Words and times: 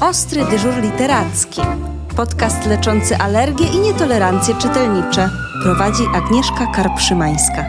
Ostry 0.00 0.44
dyżur 0.50 0.82
literacki. 0.82 1.60
Podcast 2.16 2.66
leczący 2.66 3.16
alergie 3.16 3.66
i 3.66 3.78
nietolerancje 3.80 4.54
czytelnicze. 4.54 5.30
Prowadzi 5.62 6.02
Agnieszka 6.14 6.66
Karpszymańska. 6.74 7.64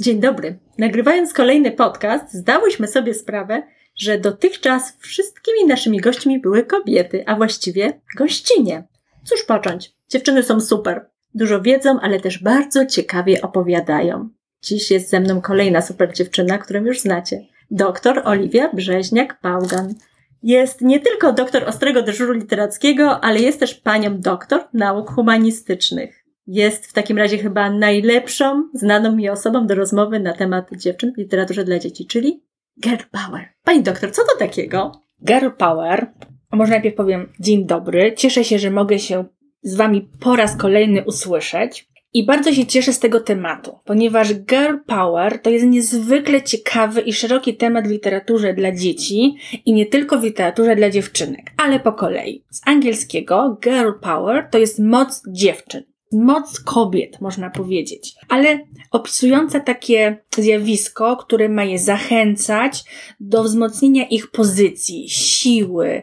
Dzień 0.00 0.20
dobry. 0.20 0.58
Nagrywając 0.78 1.32
kolejny 1.32 1.72
podcast, 1.72 2.34
zdałyśmy 2.34 2.88
sobie 2.88 3.14
sprawę, 3.14 3.62
że 3.96 4.18
dotychczas 4.18 4.96
wszystkimi 4.98 5.66
naszymi 5.66 6.00
gośćmi 6.00 6.40
były 6.40 6.64
kobiety, 6.64 7.24
a 7.26 7.36
właściwie 7.36 8.00
gościnie. 8.16 8.84
Cóż 9.24 9.42
począć? 9.44 9.92
Dziewczyny 10.08 10.42
są 10.42 10.60
super. 10.60 11.10
Dużo 11.34 11.62
wiedzą, 11.62 12.00
ale 12.00 12.20
też 12.20 12.42
bardzo 12.42 12.86
ciekawie 12.86 13.42
opowiadają. 13.42 14.28
Dziś 14.62 14.90
jest 14.90 15.10
ze 15.10 15.20
mną 15.20 15.40
kolejna 15.40 15.82
super 15.82 16.12
dziewczyna, 16.12 16.58
którą 16.58 16.84
już 16.84 17.00
znacie. 17.00 17.53
Doktor 17.70 18.22
Oliwia 18.24 18.72
Brzeźniak-Pałgan. 18.72 19.94
Jest 20.42 20.80
nie 20.80 21.00
tylko 21.00 21.32
doktor 21.32 21.64
ostrego 21.64 22.02
dyżuru 22.02 22.32
literackiego, 22.32 23.24
ale 23.24 23.40
jest 23.40 23.60
też 23.60 23.74
panią 23.74 24.20
doktor 24.20 24.60
nauk 24.72 25.10
humanistycznych. 25.10 26.24
Jest 26.46 26.86
w 26.86 26.92
takim 26.92 27.18
razie 27.18 27.38
chyba 27.38 27.70
najlepszą 27.70 28.68
znaną 28.74 29.16
mi 29.16 29.28
osobą 29.28 29.66
do 29.66 29.74
rozmowy 29.74 30.20
na 30.20 30.32
temat 30.32 30.70
dziewczyn 30.76 31.12
w 31.12 31.18
literaturze 31.18 31.64
dla 31.64 31.78
dzieci, 31.78 32.06
czyli 32.06 32.44
girl 32.82 33.04
power. 33.10 33.48
Pani 33.64 33.82
doktor, 33.82 34.12
co 34.12 34.22
to 34.22 34.38
takiego? 34.38 35.04
Girl 35.24 35.50
Power. 35.58 36.06
Może 36.52 36.70
najpierw 36.70 36.94
powiem 36.96 37.32
dzień 37.40 37.66
dobry. 37.66 38.14
Cieszę 38.16 38.44
się, 38.44 38.58
że 38.58 38.70
mogę 38.70 38.98
się 38.98 39.24
z 39.62 39.74
Wami 39.74 40.08
po 40.20 40.36
raz 40.36 40.56
kolejny 40.56 41.04
usłyszeć. 41.04 41.88
I 42.14 42.26
bardzo 42.26 42.52
się 42.52 42.66
cieszę 42.66 42.92
z 42.92 42.98
tego 42.98 43.20
tematu, 43.20 43.78
ponieważ 43.84 44.34
girl 44.34 44.76
power 44.86 45.42
to 45.42 45.50
jest 45.50 45.66
niezwykle 45.66 46.42
ciekawy 46.42 47.00
i 47.00 47.12
szeroki 47.12 47.56
temat 47.56 47.88
w 47.88 47.90
literaturze 47.90 48.54
dla 48.54 48.72
dzieci 48.72 49.36
i 49.64 49.72
nie 49.72 49.86
tylko 49.86 50.18
w 50.18 50.24
literaturze 50.24 50.76
dla 50.76 50.90
dziewczynek, 50.90 51.52
ale 51.56 51.80
po 51.80 51.92
kolei. 51.92 52.44
Z 52.50 52.60
angielskiego 52.68 53.58
girl 53.62 53.90
power 54.00 54.48
to 54.50 54.58
jest 54.58 54.78
moc 54.78 55.22
dziewczyn 55.28 55.93
moc 56.14 56.60
kobiet, 56.60 57.20
można 57.20 57.50
powiedzieć, 57.50 58.14
ale 58.28 58.58
opisująca 58.90 59.60
takie 59.60 60.16
zjawisko, 60.36 61.16
które 61.16 61.48
ma 61.48 61.64
je 61.64 61.78
zachęcać 61.78 62.84
do 63.20 63.42
wzmocnienia 63.44 64.08
ich 64.08 64.30
pozycji, 64.30 65.10
siły, 65.10 66.02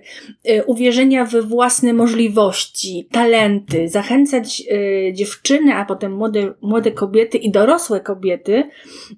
y, 0.49 0.63
uwierzenia 0.65 1.25
we 1.25 1.41
własne 1.41 1.93
możliwości, 1.93 3.07
talenty, 3.11 3.89
zachęcać 3.89 4.63
y, 4.71 5.13
dziewczyny, 5.13 5.75
a 5.75 5.85
potem 5.85 6.13
młode, 6.13 6.53
młode 6.61 6.91
kobiety 6.91 7.37
i 7.37 7.51
dorosłe 7.51 7.99
kobiety 7.99 8.63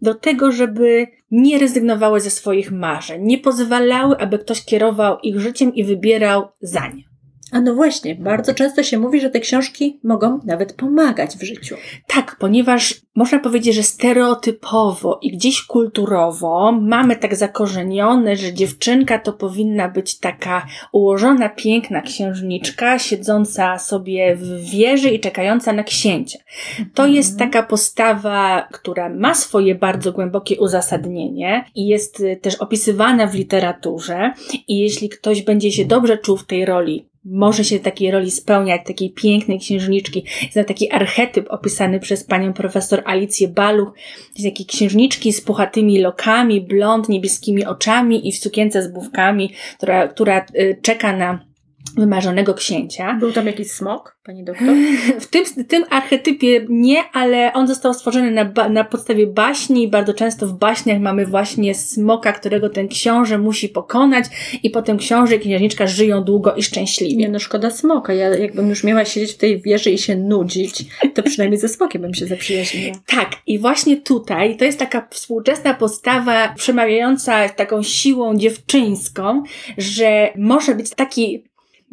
do 0.01 0.15
tego, 0.15 0.51
żeby 0.51 1.07
nie 1.31 1.59
rezygnowały 1.59 2.21
ze 2.21 2.29
swoich 2.29 2.71
marzeń, 2.71 3.23
nie 3.23 3.37
pozwalały, 3.37 4.17
aby 4.17 4.39
ktoś 4.39 4.65
kierował 4.65 5.19
ich 5.19 5.39
życiem 5.39 5.75
i 5.75 5.83
wybierał 5.83 6.47
za 6.61 6.87
nie. 6.87 7.12
A 7.53 7.61
no 7.61 7.75
właśnie, 7.75 8.15
bardzo 8.15 8.53
często 8.53 8.83
się 8.83 8.99
mówi, 8.99 9.21
że 9.21 9.29
te 9.29 9.39
książki 9.39 9.99
mogą 10.03 10.39
nawet 10.45 10.73
pomagać 10.73 11.37
w 11.37 11.43
życiu. 11.43 11.75
Tak, 12.07 12.35
ponieważ 12.39 13.01
można 13.15 13.39
powiedzieć, 13.39 13.75
że 13.75 13.83
stereotypowo 13.83 15.19
i 15.21 15.31
gdzieś 15.31 15.61
kulturowo 15.61 16.71
mamy 16.81 17.15
tak 17.15 17.35
zakorzenione, 17.35 18.35
że 18.35 18.53
dziewczynka 18.53 19.19
to 19.19 19.33
powinna 19.33 19.89
być 19.89 20.19
taka 20.19 20.65
ułożona, 20.91 21.49
piękna 21.49 22.01
księżniczka, 22.01 22.99
siedząca 22.99 23.79
sobie 23.79 24.35
w 24.35 24.69
wieży 24.71 25.09
i 25.09 25.19
czekająca 25.19 25.73
na 25.73 25.83
księcia. 25.83 26.39
To 26.77 27.03
mhm. 27.03 27.13
jest 27.13 27.39
taka 27.39 27.63
postawa, 27.63 28.67
która 28.71 29.09
ma 29.09 29.35
swoje 29.35 29.75
bardzo 29.75 30.11
głębokie 30.11 30.59
uzasadnienie 30.59 31.65
i 31.75 31.87
jest 31.87 32.19
y, 32.19 32.39
też 32.41 32.55
opisywana 32.55 33.27
w 33.27 33.35
literaturze. 33.35 34.33
I 34.67 34.79
jeśli 34.79 35.09
ktoś 35.09 35.41
będzie 35.41 35.71
się 35.71 35.85
dobrze 35.85 36.17
czuł 36.17 36.37
w 36.37 36.45
tej 36.45 36.65
roli, 36.65 37.12
może 37.25 37.63
się 37.63 37.79
takiej 37.79 38.11
roli 38.11 38.31
spełniać, 38.31 38.81
takiej 38.85 39.09
pięknej 39.09 39.59
księżniczki. 39.59 40.25
Jest 40.55 40.67
taki 40.67 40.91
archetyp 40.91 41.45
opisany 41.49 41.99
przez 41.99 42.23
panią 42.23 42.53
profesor 42.53 43.01
Alicję 43.05 43.47
Baluch. 43.47 43.93
Jest 44.35 44.49
takiej 44.49 44.65
księżniczki 44.65 45.33
z 45.33 45.41
puchatymi 45.41 46.01
lokami, 46.01 46.61
blond, 46.61 47.09
niebieskimi 47.09 47.65
oczami 47.65 48.27
i 48.27 48.31
w 48.31 48.37
sukience 48.37 48.83
z 48.83 48.91
bówkami, 48.91 49.53
która, 49.77 50.07
która 50.07 50.45
y, 50.55 50.79
czeka 50.81 51.17
na 51.17 51.52
wymarzonego 51.97 52.53
księcia. 52.53 53.17
Był 53.19 53.31
tam 53.31 53.47
jakiś 53.47 53.71
smok, 53.71 54.17
pani 54.23 54.43
doktor? 54.43 54.67
W 55.19 55.27
tym, 55.27 55.65
tym 55.67 55.85
archetypie 55.89 56.65
nie, 56.69 57.03
ale 57.13 57.53
on 57.53 57.67
został 57.67 57.93
stworzony 57.93 58.31
na, 58.31 58.69
na 58.69 58.83
podstawie 58.83 59.27
baśni. 59.27 59.87
Bardzo 59.87 60.13
często 60.13 60.47
w 60.47 60.53
baśniach 60.53 60.99
mamy 60.99 61.25
właśnie 61.25 61.75
smoka, 61.75 62.33
którego 62.33 62.69
ten 62.69 62.87
książę 62.87 63.37
musi 63.37 63.69
pokonać 63.69 64.25
i 64.63 64.69
potem 64.69 64.97
książę 64.97 65.35
i 65.35 65.39
księżniczka 65.39 65.87
żyją 65.87 66.23
długo 66.23 66.55
i 66.55 66.63
szczęśliwie. 66.63 67.15
Nie, 67.15 67.29
no 67.29 67.39
szkoda 67.39 67.69
smoka. 67.69 68.13
Ja 68.13 68.29
jakbym 68.29 68.69
już 68.69 68.83
miała 68.83 69.05
siedzieć 69.05 69.31
w 69.31 69.37
tej 69.37 69.61
wieży 69.61 69.91
i 69.91 69.97
się 69.97 70.15
nudzić, 70.15 70.85
to 71.13 71.23
przynajmniej 71.23 71.59
ze 71.59 71.69
smokiem 71.69 72.01
bym 72.01 72.13
się 72.13 72.25
zaprzyjaźniła. 72.25 72.95
Tak. 73.07 73.29
I 73.47 73.59
właśnie 73.59 73.97
tutaj 73.97 74.57
to 74.57 74.65
jest 74.65 74.79
taka 74.79 75.07
współczesna 75.11 75.73
postawa 75.73 76.53
przemawiająca 76.55 77.49
taką 77.49 77.83
siłą 77.83 78.37
dziewczyńską, 78.37 79.43
że 79.77 80.29
może 80.35 80.75
być 80.75 80.89
taki 80.89 81.43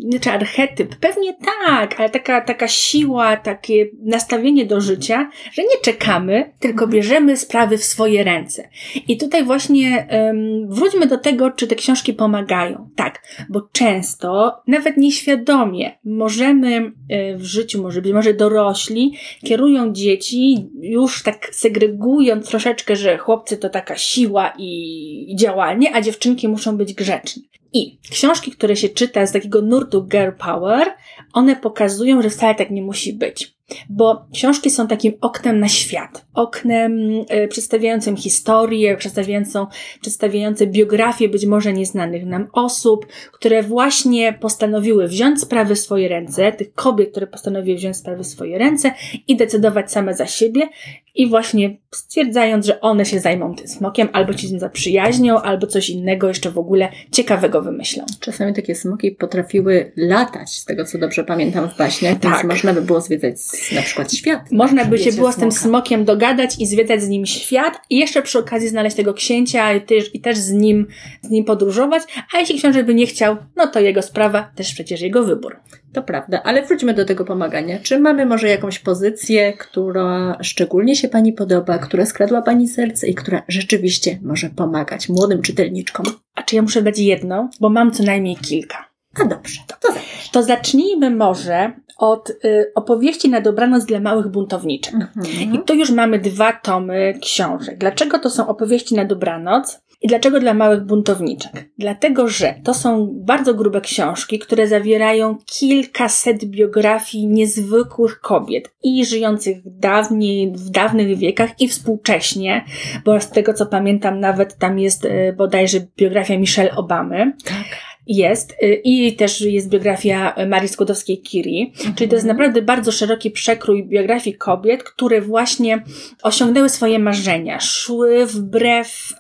znaczy 0.09 0.31
archetyp, 0.31 0.97
pewnie 0.97 1.35
tak, 1.67 2.01
ale 2.01 2.11
taka, 2.11 2.41
taka 2.41 2.69
siła, 2.69 3.37
takie 3.37 3.87
nastawienie 4.03 4.67
do 4.67 4.81
życia, 4.81 5.31
że 5.53 5.63
nie 5.63 5.81
czekamy, 5.83 6.53
tylko 6.59 6.85
mhm. 6.85 6.91
bierzemy 6.91 7.37
sprawy 7.37 7.79
w 7.79 7.85
swoje 7.85 8.25
ręce. 8.25 8.69
I 9.09 9.17
tutaj 9.17 9.45
właśnie 9.45 10.09
um, 10.13 10.69
wróćmy 10.69 11.07
do 11.07 11.19
tego, 11.19 11.51
czy 11.51 11.67
te 11.67 11.75
książki 11.75 12.15
pomagają. 12.15 12.91
Tak, 12.97 13.23
bo 13.49 13.61
często, 13.73 14.63
nawet 14.67 14.97
nieświadomie, 14.97 15.99
możemy 16.05 16.93
e, 17.09 17.37
w 17.37 17.45
życiu, 17.45 17.83
może 17.83 18.03
być 18.03 18.13
może 18.13 18.35
dorośli, 18.35 19.13
kierują 19.45 19.93
dzieci 19.93 20.69
już 20.81 21.23
tak 21.23 21.49
segregując 21.53 22.49
troszeczkę, 22.49 22.97
że 22.97 23.19
chłopcy 23.19 23.57
to 23.57 23.69
taka 23.69 23.97
siła 23.97 24.53
i, 24.59 25.33
i 25.33 25.37
działanie, 25.37 25.95
a 25.95 26.01
dziewczynki 26.01 26.49
muszą 26.49 26.77
być 26.77 26.95
grzeczne. 26.95 27.43
I 27.73 27.99
książki, 28.11 28.51
które 28.51 28.77
się 28.77 28.89
czyta 28.89 29.27
z 29.27 29.33
takiego 29.33 29.63
nurtu 29.63 30.05
girl 30.05 30.33
power, 30.39 30.95
one 31.33 31.57
pokazują, 31.57 32.23
że 32.23 32.31
wcale 32.31 32.55
tak 32.55 32.71
nie 32.71 32.83
musi 32.83 33.13
być 33.13 33.60
bo 33.89 34.25
książki 34.33 34.71
są 34.71 34.89
takim 34.89 35.13
oknem 35.21 35.61
na 35.61 35.69
świat, 35.69 36.27
oknem 36.35 37.11
y, 37.11 37.49
przedstawiającym 37.49 38.17
historię, 38.17 38.97
przedstawiającą, 38.97 39.67
przedstawiające 40.01 40.67
biografię 40.67 41.29
być 41.29 41.47
może 41.47 41.73
nieznanych 41.73 42.27
nam 42.27 42.47
osób, 42.53 43.07
które 43.33 43.63
właśnie 43.63 44.33
postanowiły 44.33 45.09
wziąć 45.09 45.41
sprawy 45.41 45.75
w 45.75 45.79
swoje 45.79 46.09
ręce, 46.09 46.53
tych 46.53 46.75
kobiet, 46.75 47.11
które 47.11 47.27
postanowiły 47.27 47.77
wziąć 47.77 47.97
sprawy 47.97 48.23
w 48.25 48.27
swoje 48.27 48.59
ręce 48.59 48.93
i 49.29 49.37
decydować 49.37 49.93
same 49.93 50.15
za 50.15 50.27
siebie 50.27 50.69
i 51.15 51.29
właśnie 51.29 51.77
stwierdzając, 51.95 52.67
że 52.67 52.81
one 52.81 53.07
się 53.07 53.21
zajmą 53.21 53.55
tym 53.55 53.69
smokiem, 53.69 54.09
albo 54.13 54.33
się 54.33 54.47
z 54.47 54.51
nim 54.51 54.61
zaprzyjaźnią, 54.61 55.39
albo 55.39 55.67
coś 55.67 55.91
innego 55.91 56.29
jeszcze 56.29 56.51
w 56.51 56.59
ogóle 56.59 56.89
ciekawego 57.13 57.63
wymyślą. 57.63 58.05
Czasami 58.21 58.55
takie 58.55 58.75
smoki 58.75 59.11
potrafiły 59.13 59.93
latać, 59.97 60.51
z 60.51 60.65
tego 60.65 60.85
co 60.85 60.99
dobrze 60.99 61.25
pamiętam 61.25 61.71
w 61.71 61.77
baśniach, 61.77 62.19
tak. 62.19 62.33
więc 62.33 62.45
można 62.45 62.73
by 62.73 62.83
było 62.83 63.01
zwiedzać 63.01 63.41
na 63.73 63.83
przykład 63.83 64.13
świat. 64.13 64.53
Można 64.53 64.85
by 64.85 64.99
się 64.99 65.13
było 65.13 65.33
z 65.33 65.37
tym 65.37 65.53
smokiem 65.53 66.05
dogadać 66.05 66.57
i 66.59 66.67
zwiedzać 66.67 67.03
z 67.03 67.09
nim 67.09 67.27
świat 67.27 67.81
i 67.91 67.99
jeszcze 67.99 68.23
przy 68.23 68.39
okazji 68.39 68.69
znaleźć 68.69 68.97
tego 68.97 69.15
księcia 69.15 69.73
i 69.73 69.81
też, 69.81 70.15
i 70.15 70.21
też 70.21 70.39
z, 70.39 70.51
nim, 70.51 70.87
z 71.23 71.31
nim 71.31 71.45
podróżować, 71.45 72.03
a 72.35 72.39
jeśli 72.39 72.59
książę 72.59 72.85
by 72.85 72.95
nie 72.95 73.07
chciał, 73.07 73.37
no 73.57 73.67
to 73.67 73.81
jego 73.81 74.03
sprawa, 74.03 74.51
też 74.57 74.75
przecież 74.75 75.01
jego 75.01 75.25
wybór. 75.25 75.57
To 75.93 76.03
prawda, 76.03 76.43
ale 76.45 76.67
wróćmy 76.67 76.95
do 76.95 77.05
tego 77.05 77.25
pomagania. 77.25 77.79
Czy 77.79 78.01
mamy 78.01 78.27
może 78.27 78.49
jakąś 78.49 78.79
pozycję, 78.79 79.53
która 79.53 80.39
szczególnie 80.43 80.97
się 80.97 81.09
Pani 81.09 81.33
podoba, 81.33 81.79
która 81.79 82.07
skradła 82.07 82.43
Pani 82.43 82.69
serce 82.69 83.09
i 83.09 83.15
która 83.15 83.43
rzeczywiście 83.49 84.19
może 84.23 84.51
pomagać 84.51 85.09
młodym 85.09 85.43
czytelniczkom? 85.43 86.07
A 86.35 86.43
czy 86.43 86.57
ja 86.57 86.63
muszę 86.63 86.83
dać 86.83 86.99
jedno? 86.99 87.51
Bo 87.61 87.71
mam 87.71 87.93
co 87.93 88.03
najmniej 88.03 88.37
kilka. 88.37 88.90
A 89.15 89.25
dobrze, 89.25 89.61
to, 89.67 89.75
to, 89.81 89.95
to 90.33 90.43
zacznijmy 90.43 91.11
może 91.11 91.73
od 91.99 92.31
y, 92.31 92.73
opowieści 92.75 93.29
na 93.29 93.41
dobranoc 93.41 93.85
dla 93.85 94.01
małych 94.01 94.29
buntowniczek. 94.29 94.95
Mhm. 94.95 95.55
I 95.55 95.59
tu 95.59 95.75
już 95.75 95.91
mamy 95.91 96.19
dwa 96.19 96.53
tomy 96.53 97.15
książek. 97.23 97.79
Dlaczego 97.79 98.19
to 98.19 98.31
są 98.31 98.49
opowieści 98.49 98.95
na 98.95 99.05
dobranoc? 99.05 99.81
I 100.03 100.09
dlaczego 100.09 100.41
dla 100.41 100.55
małych 100.55 100.85
buntowniczek? 100.85 101.53
Dlatego, 101.79 102.29
że 102.29 102.55
to 102.65 102.75
są 102.75 103.09
bardzo 103.13 103.55
grube 103.55 103.81
książki, 103.81 104.39
które 104.39 104.69
zawierają 104.69 105.39
kilkaset 105.47 106.45
biografii 106.45 107.27
niezwykłych 107.27 108.21
kobiet 108.21 108.71
i 108.83 109.07
żyjących 109.07 109.57
dawniej, 109.65 110.53
w 110.53 110.71
dawnych 110.71 111.19
wiekach 111.19 111.61
i 111.61 111.69
współcześnie, 111.69 112.65
bo 113.05 113.21
z 113.21 113.31
tego 113.31 113.55
co 113.55 113.67
pamiętam 113.67 114.21
nawet 114.21 114.59
tam 114.59 114.79
jest 114.79 115.05
y, 115.05 115.35
bodajże 115.37 115.79
biografia 115.97 116.39
Michelle 116.39 116.77
Obamy. 116.77 117.33
Tak 117.45 117.90
jest 118.17 118.53
y, 118.63 118.81
i 118.85 119.17
też 119.17 119.41
jest 119.41 119.69
biografia 119.69 120.35
Marii 120.49 120.69
Skłodowskiej-Curie, 120.69 121.67
mhm. 121.79 121.95
czyli 121.95 122.11
to 122.11 122.17
jest 122.17 122.27
naprawdę 122.27 122.63
bardzo 122.63 122.93
szeroki 122.93 123.31
przekrój 123.31 123.85
biografii 123.85 124.37
kobiet, 124.37 124.83
które 124.83 125.21
właśnie 125.21 125.83
osiągnęły 126.23 126.69
swoje 126.69 126.99
marzenia, 126.99 127.61
szły 127.61 128.27
wbrew 128.27 129.13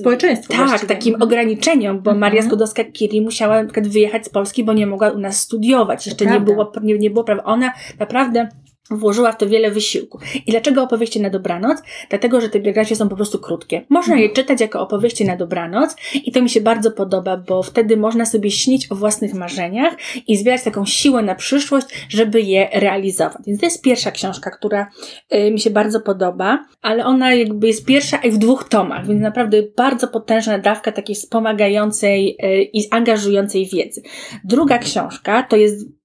Społeczeństwu 0.00 0.52
Tak, 0.52 0.68
właściwie. 0.68 0.94
takim 0.94 1.14
Mhm. 1.14 1.28
ograniczeniom, 1.28 1.96
bo 1.96 2.10
Mhm. 2.10 2.18
Maria 2.18 2.42
Skłodowska-Curie 2.42 3.22
musiała 3.22 3.58
na 3.58 3.64
przykład 3.64 3.88
wyjechać 3.88 4.26
z 4.26 4.28
Polski, 4.28 4.64
bo 4.64 4.72
nie 4.72 4.86
mogła 4.86 5.10
u 5.10 5.18
nas 5.18 5.40
studiować. 5.40 6.06
Jeszcze 6.06 6.26
nie 6.26 6.40
było, 6.40 6.72
nie, 6.82 6.98
nie 6.98 7.10
było 7.10 7.24
prawa. 7.24 7.44
Ona 7.44 7.72
naprawdę 7.98 8.48
włożyła 8.90 9.32
w 9.32 9.36
to 9.36 9.46
wiele 9.46 9.70
wysiłku. 9.70 10.18
I 10.46 10.50
dlaczego 10.50 10.82
opowieści 10.82 11.20
na 11.20 11.30
dobranoc? 11.30 11.78
Dlatego, 12.10 12.40
że 12.40 12.48
te 12.48 12.60
biografie 12.60 12.96
są 12.96 13.08
po 13.08 13.16
prostu 13.16 13.38
krótkie. 13.38 13.86
Można 13.88 14.16
je 14.16 14.30
czytać 14.30 14.60
jako 14.60 14.80
opowieści 14.80 15.24
na 15.24 15.36
dobranoc 15.36 15.96
i 16.14 16.32
to 16.32 16.42
mi 16.42 16.50
się 16.50 16.60
bardzo 16.60 16.90
podoba, 16.90 17.36
bo 17.36 17.62
wtedy 17.62 17.96
można 17.96 18.26
sobie 18.26 18.50
śnić 18.50 18.92
o 18.92 18.94
własnych 18.94 19.34
marzeniach 19.34 19.94
i 20.28 20.36
zbierać 20.36 20.62
taką 20.62 20.86
siłę 20.86 21.22
na 21.22 21.34
przyszłość, 21.34 21.86
żeby 22.08 22.40
je 22.40 22.68
realizować. 22.74 23.42
Więc 23.46 23.60
to 23.60 23.66
jest 23.66 23.82
pierwsza 23.82 24.10
książka, 24.10 24.50
która 24.50 24.90
y, 25.34 25.50
mi 25.50 25.60
się 25.60 25.70
bardzo 25.70 26.00
podoba, 26.00 26.64
ale 26.82 27.04
ona 27.04 27.34
jakby 27.34 27.66
jest 27.66 27.84
pierwsza 27.84 28.16
i 28.16 28.30
w 28.30 28.38
dwóch 28.38 28.68
tomach, 28.68 29.06
więc 29.06 29.20
naprawdę 29.20 29.62
bardzo 29.76 30.08
potężna 30.08 30.58
dawka 30.58 30.92
takiej 30.92 31.16
wspomagającej 31.16 32.36
y, 32.44 32.62
i 32.62 32.90
angażującej 32.90 33.66
wiedzy. 33.66 34.02
Druga 34.44 34.78
książka 34.78 35.42
to 35.42 35.56
jest 35.56 36.01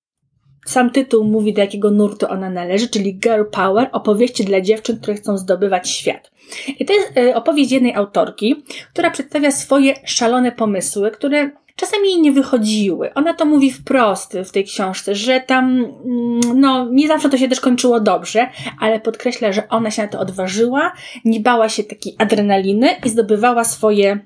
sam 0.69 0.89
tytuł 0.89 1.23
mówi, 1.23 1.53
do 1.53 1.61
jakiego 1.61 1.91
nurtu 1.91 2.25
ona 2.29 2.49
należy, 2.49 2.89
czyli 2.89 3.15
Girl 3.15 3.43
Power, 3.51 3.89
opowieści 3.91 4.45
dla 4.45 4.61
dziewczyn, 4.61 4.99
które 4.99 5.17
chcą 5.17 5.37
zdobywać 5.37 5.89
świat. 5.89 6.31
I 6.79 6.85
to 6.85 6.93
jest 6.93 7.17
y, 7.17 7.35
opowieść 7.35 7.71
jednej 7.71 7.95
autorki, 7.95 8.63
która 8.93 9.11
przedstawia 9.11 9.51
swoje 9.51 9.93
szalone 10.05 10.51
pomysły, 10.51 11.11
które 11.11 11.49
czasami 11.77 12.09
jej 12.09 12.21
nie 12.21 12.31
wychodziły. 12.31 13.13
Ona 13.13 13.33
to 13.33 13.45
mówi 13.45 13.71
wprost 13.71 14.37
w 14.45 14.51
tej 14.51 14.63
książce, 14.63 15.15
że 15.15 15.39
tam, 15.39 15.65
mm, 15.65 16.59
no, 16.59 16.87
nie 16.91 17.07
zawsze 17.07 17.29
to 17.29 17.37
się 17.37 17.47
też 17.47 17.59
kończyło 17.59 17.99
dobrze, 17.99 18.49
ale 18.79 18.99
podkreśla, 18.99 19.51
że 19.51 19.69
ona 19.69 19.91
się 19.91 20.01
na 20.01 20.07
to 20.07 20.19
odważyła, 20.19 20.91
nie 21.25 21.39
bała 21.39 21.69
się 21.69 21.83
takiej 21.83 22.15
adrenaliny 22.17 22.95
i 23.05 23.09
zdobywała 23.09 23.63
swoje 23.63 24.11
e, 24.11 24.19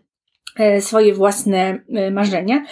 swoje 0.79 1.13
własne 1.13 1.83
e, 1.89 2.11
marzenia. 2.11 2.65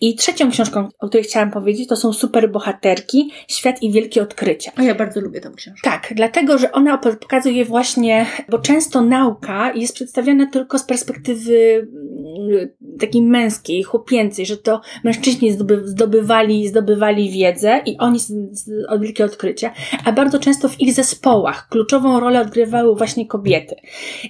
I 0.00 0.14
trzecią 0.14 0.50
książką, 0.50 0.88
o 1.00 1.08
której 1.08 1.24
chciałam 1.24 1.50
powiedzieć, 1.50 1.88
to 1.88 1.96
są 1.96 2.12
superbohaterki, 2.12 3.30
Świat 3.48 3.82
i 3.82 3.92
wielkie 3.92 4.22
odkrycia. 4.22 4.72
A 4.76 4.82
ja 4.82 4.94
bardzo 4.94 5.20
lubię 5.20 5.40
tę 5.40 5.50
książkę. 5.56 5.90
Tak, 5.90 6.12
dlatego, 6.16 6.58
że 6.58 6.72
ona 6.72 6.98
pokazuje 6.98 7.64
właśnie, 7.64 8.26
bo 8.48 8.58
często 8.58 9.00
nauka 9.00 9.72
jest 9.74 9.94
przedstawiana 9.94 10.46
tylko 10.46 10.78
z 10.78 10.84
perspektywy 10.84 11.88
mm, 12.48 12.68
takiej 13.00 13.22
męskiej, 13.22 13.82
chłopięcej, 13.82 14.46
że 14.46 14.56
to 14.56 14.80
mężczyźni 15.04 15.52
zdoby, 15.52 15.88
zdobywali, 15.88 16.68
zdobywali 16.68 17.30
wiedzę 17.30 17.80
i 17.86 17.98
oni 17.98 18.18
od 18.88 19.02
wielkie 19.02 19.24
odkrycia, 19.24 19.70
a 20.04 20.12
bardzo 20.12 20.38
często 20.38 20.68
w 20.68 20.80
ich 20.80 20.94
zespołach 20.94 21.68
kluczową 21.68 22.20
rolę 22.20 22.40
odgrywały 22.40 22.96
właśnie 22.96 23.26
kobiety. 23.26 23.76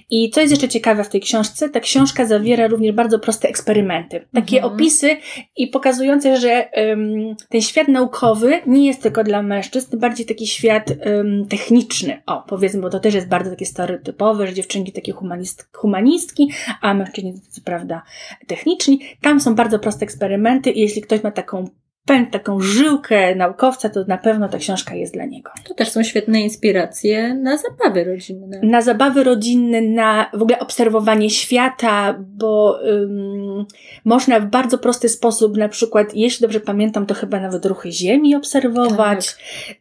I 0.09 0.29
co 0.29 0.41
jest 0.41 0.51
jeszcze 0.51 0.69
ciekawe 0.69 1.03
w 1.03 1.09
tej 1.09 1.21
książce, 1.21 1.69
ta 1.69 1.79
książka 1.79 2.25
zawiera 2.25 2.67
również 2.67 2.92
bardzo 2.93 3.19
proste 3.19 3.49
eksperymenty. 3.49 4.25
Takie 4.33 4.57
Mhm. 4.57 4.73
opisy 4.73 5.17
i 5.57 5.67
pokazujące, 5.67 6.37
że 6.37 6.79
ym, 6.91 7.35
ten 7.49 7.61
świat 7.61 7.87
naukowy 7.87 8.61
nie 8.67 8.87
jest 8.87 9.01
tylko 9.03 9.23
dla 9.23 9.41
mężczyzn, 9.41 9.99
bardziej 9.99 10.25
taki 10.25 10.47
świat 10.47 10.91
ym, 10.91 11.45
techniczny. 11.49 12.21
O, 12.25 12.43
powiedzmy, 12.47 12.81
bo 12.81 12.89
to 12.89 12.99
też 12.99 13.13
jest 13.13 13.27
bardzo 13.27 13.49
takie 13.51 13.65
stereotypowe, 13.65 14.47
że 14.47 14.53
dziewczynki 14.53 14.91
takie 14.91 15.11
humanist, 15.11 15.69
humanistki, 15.73 16.51
a 16.81 16.93
mężczyźni 16.93 17.33
co 17.49 17.61
prawda 17.61 18.03
techniczni. 18.47 18.99
Tam 19.21 19.39
są 19.39 19.55
bardzo 19.55 19.79
proste 19.79 20.03
eksperymenty 20.03 20.71
i 20.71 20.79
jeśli 20.79 21.01
ktoś 21.01 21.23
ma 21.23 21.31
taką 21.31 21.67
pęd, 22.05 22.31
taką 22.31 22.59
żyłkę 22.59 23.35
naukowca, 23.35 23.89
to 23.89 24.03
na 24.07 24.17
pewno 24.17 24.49
ta 24.49 24.57
książka 24.57 24.95
jest 24.95 25.13
dla 25.13 25.25
niego. 25.25 25.51
To 25.63 25.73
też 25.73 25.89
są 25.89 26.03
świetne 26.03 26.41
inspiracje 26.41 27.33
na 27.33 27.57
zabawy 27.57 28.03
rodzinne. 28.03 28.59
Na 28.63 28.81
zabawy 28.81 29.23
rodzinne, 29.23 29.81
na 29.81 30.29
w 30.33 30.41
ogóle 30.41 30.59
obserwowanie 30.59 31.29
świata, 31.29 32.15
bo 32.19 32.79
ym, 32.87 33.65
można 34.05 34.39
w 34.39 34.45
bardzo 34.45 34.77
prosty 34.77 35.09
sposób, 35.09 35.57
na 35.57 35.69
przykład, 35.69 36.15
jeśli 36.15 36.41
dobrze 36.41 36.59
pamiętam, 36.59 37.05
to 37.05 37.13
chyba 37.13 37.39
nawet 37.39 37.65
ruchy 37.65 37.91
ziemi 37.91 38.35
obserwować. 38.35 39.35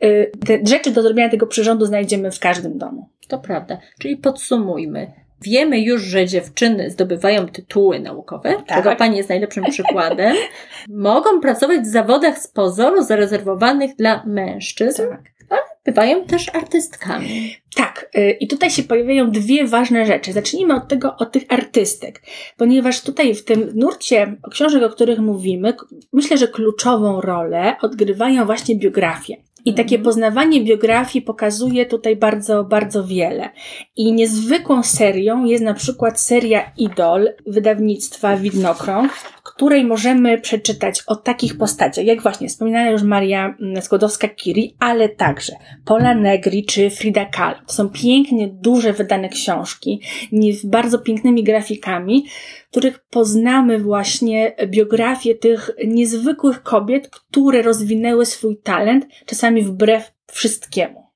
Y, 0.04 0.30
te 0.46 0.58
rzeczy 0.66 0.90
do 0.90 1.02
zrobienia 1.02 1.30
tego 1.30 1.46
przyrządu 1.46 1.86
znajdziemy 1.86 2.30
w 2.30 2.40
każdym 2.40 2.78
domu. 2.78 3.08
To 3.28 3.38
prawda. 3.38 3.78
Czyli 3.98 4.16
podsumujmy. 4.16 5.21
Wiemy 5.44 5.80
już, 5.80 6.02
że 6.02 6.26
dziewczyny 6.26 6.90
zdobywają 6.90 7.48
tytuły 7.48 8.00
naukowe, 8.00 8.54
Tak. 8.66 8.76
czego 8.76 8.96
Pani 8.96 9.16
jest 9.16 9.28
najlepszym 9.28 9.64
przykładem. 9.64 10.36
Mogą 10.88 11.40
pracować 11.40 11.80
w 11.80 11.86
zawodach 11.86 12.38
z 12.38 12.48
pozoru 12.48 13.02
zarezerwowanych 13.02 13.96
dla 13.96 14.22
mężczyzn, 14.26 15.02
Tak. 15.48 15.64
bywają 15.84 16.24
też 16.24 16.54
artystkami. 16.54 17.56
Tak, 17.76 18.10
y, 18.18 18.30
i 18.30 18.48
tutaj 18.48 18.70
się 18.70 18.82
pojawiają 18.82 19.30
dwie 19.30 19.66
ważne 19.66 20.06
rzeczy. 20.06 20.32
Zacznijmy 20.32 20.74
od 20.74 20.88
tego, 20.88 21.16
od 21.16 21.32
tych 21.32 21.42
artystek, 21.48 22.22
ponieważ 22.56 23.00
tutaj 23.00 23.34
w 23.34 23.44
tym 23.44 23.70
nurcie 23.74 24.36
książek, 24.50 24.82
o 24.82 24.88
których 24.90 25.18
mówimy, 25.18 25.74
myślę, 26.12 26.38
że 26.38 26.48
kluczową 26.48 27.20
rolę 27.20 27.76
odgrywają 27.82 28.46
właśnie 28.46 28.76
biografie. 28.76 29.36
I 29.64 29.74
takie 29.74 29.96
Mhm. 29.96 30.04
poznawanie 30.04 30.60
biografii 30.60 31.24
pokazuje 31.24 31.86
tutaj 31.86 32.16
bardzo, 32.16 32.64
bardzo 32.64 33.04
wiele. 33.04 33.50
I 33.96 34.12
niezwykłą 34.12 34.82
serią 34.82 35.44
jest 35.44 35.64
na 35.64 35.74
przykład 35.74 36.20
seria 36.20 36.72
Idol 36.76 37.28
wydawnictwa 37.46 38.36
Widnokrąg, 38.36 39.12
w 39.12 39.42
której 39.42 39.84
możemy 39.84 40.40
przeczytać 40.40 41.02
o 41.06 41.16
takich 41.16 41.58
postaciach, 41.58 42.04
jak 42.04 42.22
właśnie 42.22 42.48
wspominana 42.48 42.90
już 42.90 43.02
Maria 43.02 43.56
mm, 43.60 43.82
Skłodowska-Curie, 43.82 44.68
ale 44.78 45.08
także 45.08 45.52
Pola 45.84 46.14
Negri 46.14 46.64
czy 46.64 46.90
Frida 46.90 47.24
Kahlo. 47.24 47.58
To 47.66 47.72
są 47.72 47.88
pięknie, 47.88 48.48
duże 48.48 48.92
wydane 48.92 49.28
książki, 49.28 50.00
z 50.52 50.66
bardzo 50.66 50.98
pięknymi 50.98 51.44
grafikami, 51.44 52.24
których 52.72 52.98
poznamy 53.10 53.78
właśnie 53.78 54.56
biografię 54.66 55.34
tych 55.34 55.70
niezwykłych 55.86 56.62
kobiet, 56.62 57.08
które 57.08 57.62
rozwinęły 57.62 58.26
swój 58.26 58.56
talent, 58.56 59.06
czasami 59.26 59.62
wbrew 59.62 60.12
wszystkiemu. 60.30 61.06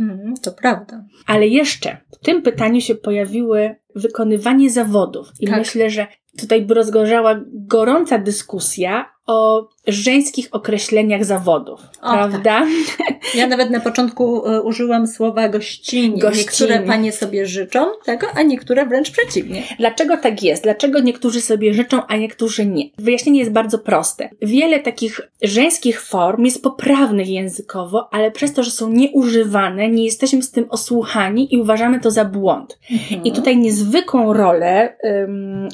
Mhm, 0.00 0.34
to 0.42 0.52
prawda. 0.52 1.04
Ale 1.26 1.46
jeszcze 1.46 1.96
w 2.12 2.18
tym 2.18 2.42
pytaniu 2.42 2.80
się 2.80 2.94
pojawiły 2.94 3.76
wykonywanie 3.94 4.70
zawodów. 4.70 5.28
I 5.40 5.46
Tak. 5.46 5.58
myślę, 5.58 5.90
że 5.90 6.06
tutaj 6.38 6.62
by 6.62 6.74
rozgorzała 6.74 7.40
gorąca 7.52 8.18
dyskusja 8.18 9.12
o 9.26 9.68
żeńskich 9.86 10.48
określeniach 10.52 11.24
zawodów. 11.24 11.80
O, 12.02 12.12
prawda? 12.12 12.66
Ja 13.34 13.46
nawet 13.46 13.70
na 13.70 13.80
początku 13.80 14.46
e, 14.46 14.62
użyłam 14.62 15.06
słowa 15.06 15.48
gościnie. 15.48 16.18
Gościnie. 16.18 16.42
Niektóre 16.42 16.80
panie 16.80 17.12
sobie 17.12 17.46
życzą 17.46 17.86
tego, 18.04 18.26
a 18.34 18.42
niektóre 18.42 18.86
wręcz 18.86 19.10
przeciwnie. 19.10 19.62
Dlaczego 19.78 20.16
tak 20.16 20.42
jest? 20.42 20.62
Dlaczego 20.62 21.00
niektórzy 21.00 21.40
sobie 21.40 21.74
życzą, 21.74 22.06
a 22.06 22.16
niektórzy 22.16 22.66
nie? 22.66 22.84
Wyjaśnienie 22.98 23.40
jest 23.40 23.52
bardzo 23.52 23.78
proste. 23.78 24.30
Wiele 24.42 24.80
takich 24.80 25.20
żeńskich 25.42 26.02
form 26.02 26.44
jest 26.44 26.62
poprawnych 26.62 27.28
językowo, 27.28 28.08
ale 28.14 28.30
przez 28.30 28.52
to, 28.52 28.62
że 28.62 28.70
są 28.70 28.90
nieużywane, 28.90 29.88
nie 29.88 30.04
jesteśmy 30.04 30.42
z 30.42 30.50
tym 30.50 30.66
osłuchani 30.70 31.54
i 31.54 31.58
uważamy 31.58 32.00
to 32.00 32.10
za 32.10 32.24
błąd. 32.24 32.78
Mhm. 32.90 33.24
I 33.24 33.32
tutaj 33.32 33.56
niezwykłą 33.56 34.32
rolę 34.32 34.96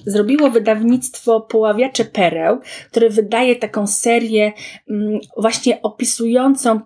zrobiło 0.06 0.50
wydawnictwo 0.50 1.40
Poławiacze 1.40 2.04
Pereł, 2.04 2.58
które 2.90 3.10
wydaje 3.10 3.56
taką 3.56 3.86
serię 3.86 4.52
właśnie 5.36 5.82
opisującą 5.82 6.80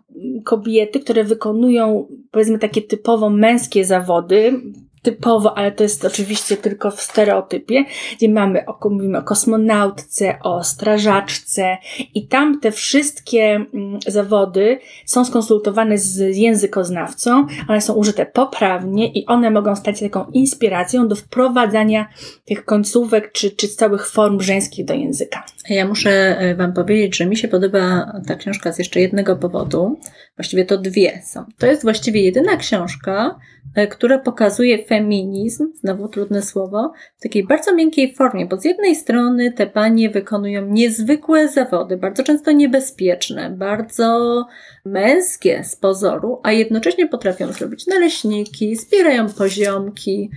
kobiety, 0.45 1.01
które 1.01 1.25
wykonują 1.25 2.07
powiedzmy 2.31 2.59
takie 2.59 2.83
typowo 2.83 3.31
męskie 3.31 3.85
zawody. 3.85 4.61
Typowo, 5.03 5.59
ale 5.59 5.73
to 5.73 5.83
jest 5.83 6.05
oczywiście 6.05 6.57
tylko 6.57 6.91
w 6.91 7.01
stereotypie, 7.01 7.85
gdzie 8.17 8.29
mamy, 8.29 8.67
o, 8.67 8.89
mówimy 8.91 9.19
o 9.19 9.23
kosmonautce, 9.23 10.39
o 10.43 10.65
strażaczce 10.65 11.77
i 12.15 12.29
tam 12.29 12.61
te 12.61 12.73
wszystkie 12.73 13.67
mm, 13.75 13.99
zawody 14.07 14.79
są 15.07 15.25
skonsultowane 15.25 15.99
z 15.99 16.37
językoznawcą, 16.37 17.47
one 17.69 17.81
są 17.81 17.95
użyte 17.95 18.27
poprawnie 18.27 19.13
i 19.13 19.27
one 19.27 19.51
mogą 19.51 19.77
stać 19.77 19.99
się 19.99 20.09
taką 20.11 20.31
inspiracją 20.31 21.09
do 21.09 21.17
wprowadzania 21.17 22.09
tych 22.45 22.65
końcówek 22.65 23.33
czy, 23.33 23.51
czy 23.51 23.69
całych 23.69 24.09
form 24.09 24.41
żeńskich 24.41 24.85
do 24.85 24.95
języka. 24.95 25.45
Ja 25.69 25.89
muszę 25.89 26.11
e, 26.39 26.55
Wam 26.55 26.73
powiedzieć, 26.73 27.17
że 27.17 27.27
mi 27.27 27.37
się 27.37 27.49
podoba 27.49 28.13
ta 28.27 28.35
książka 28.35 28.73
z 28.73 28.79
jeszcze 28.79 29.01
jednego 29.01 29.37
powodu. 29.37 30.01
Właściwie 30.37 30.65
to 30.65 30.79
dwie 30.79 31.23
są. 31.25 31.45
To 31.59 31.67
jest 31.67 31.83
właściwie 31.83 32.23
jedyna 32.23 32.57
książka, 32.57 33.39
e, 33.75 33.87
która 33.87 34.19
pokazuje 34.19 34.85
feminizm, 34.85 35.73
znowu 35.75 36.09
trudne 36.09 36.43
słowo, 36.43 36.93
w 37.19 37.23
takiej 37.23 37.47
bardzo 37.47 37.75
miękkiej 37.75 38.15
formie, 38.15 38.47
bo 38.47 38.61
z 38.61 38.65
jednej 38.65 38.97
strony 38.97 39.53
te 39.53 39.67
panie 39.67 40.11
wykonują 40.11 40.67
niezwykłe 40.67 41.49
zawody, 41.49 41.97
bardzo 41.97 42.23
często 42.23 42.53
niebezpieczne, 42.53 43.51
bardzo 43.51 44.47
męskie 44.85 45.65
z 45.65 45.77
pozoru, 45.77 46.41
a 46.43 46.53
jednocześnie 46.53 47.09
potrafią 47.09 47.53
zrobić 47.53 47.87
naleśniki, 47.87 48.77
zbierają 48.77 49.29
poziomki, 49.29 50.31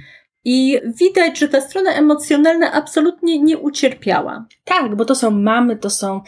i 0.45 0.79
widać, 0.85 1.39
że 1.39 1.47
ta 1.47 1.61
strona 1.61 1.91
emocjonalna 1.93 2.71
absolutnie 2.71 3.39
nie 3.39 3.57
ucierpiała. 3.57 4.45
Tak, 4.63 4.95
bo 4.95 5.05
to 5.05 5.15
są 5.15 5.31
mamy, 5.31 5.75
to 5.75 5.89
są, 5.89 6.21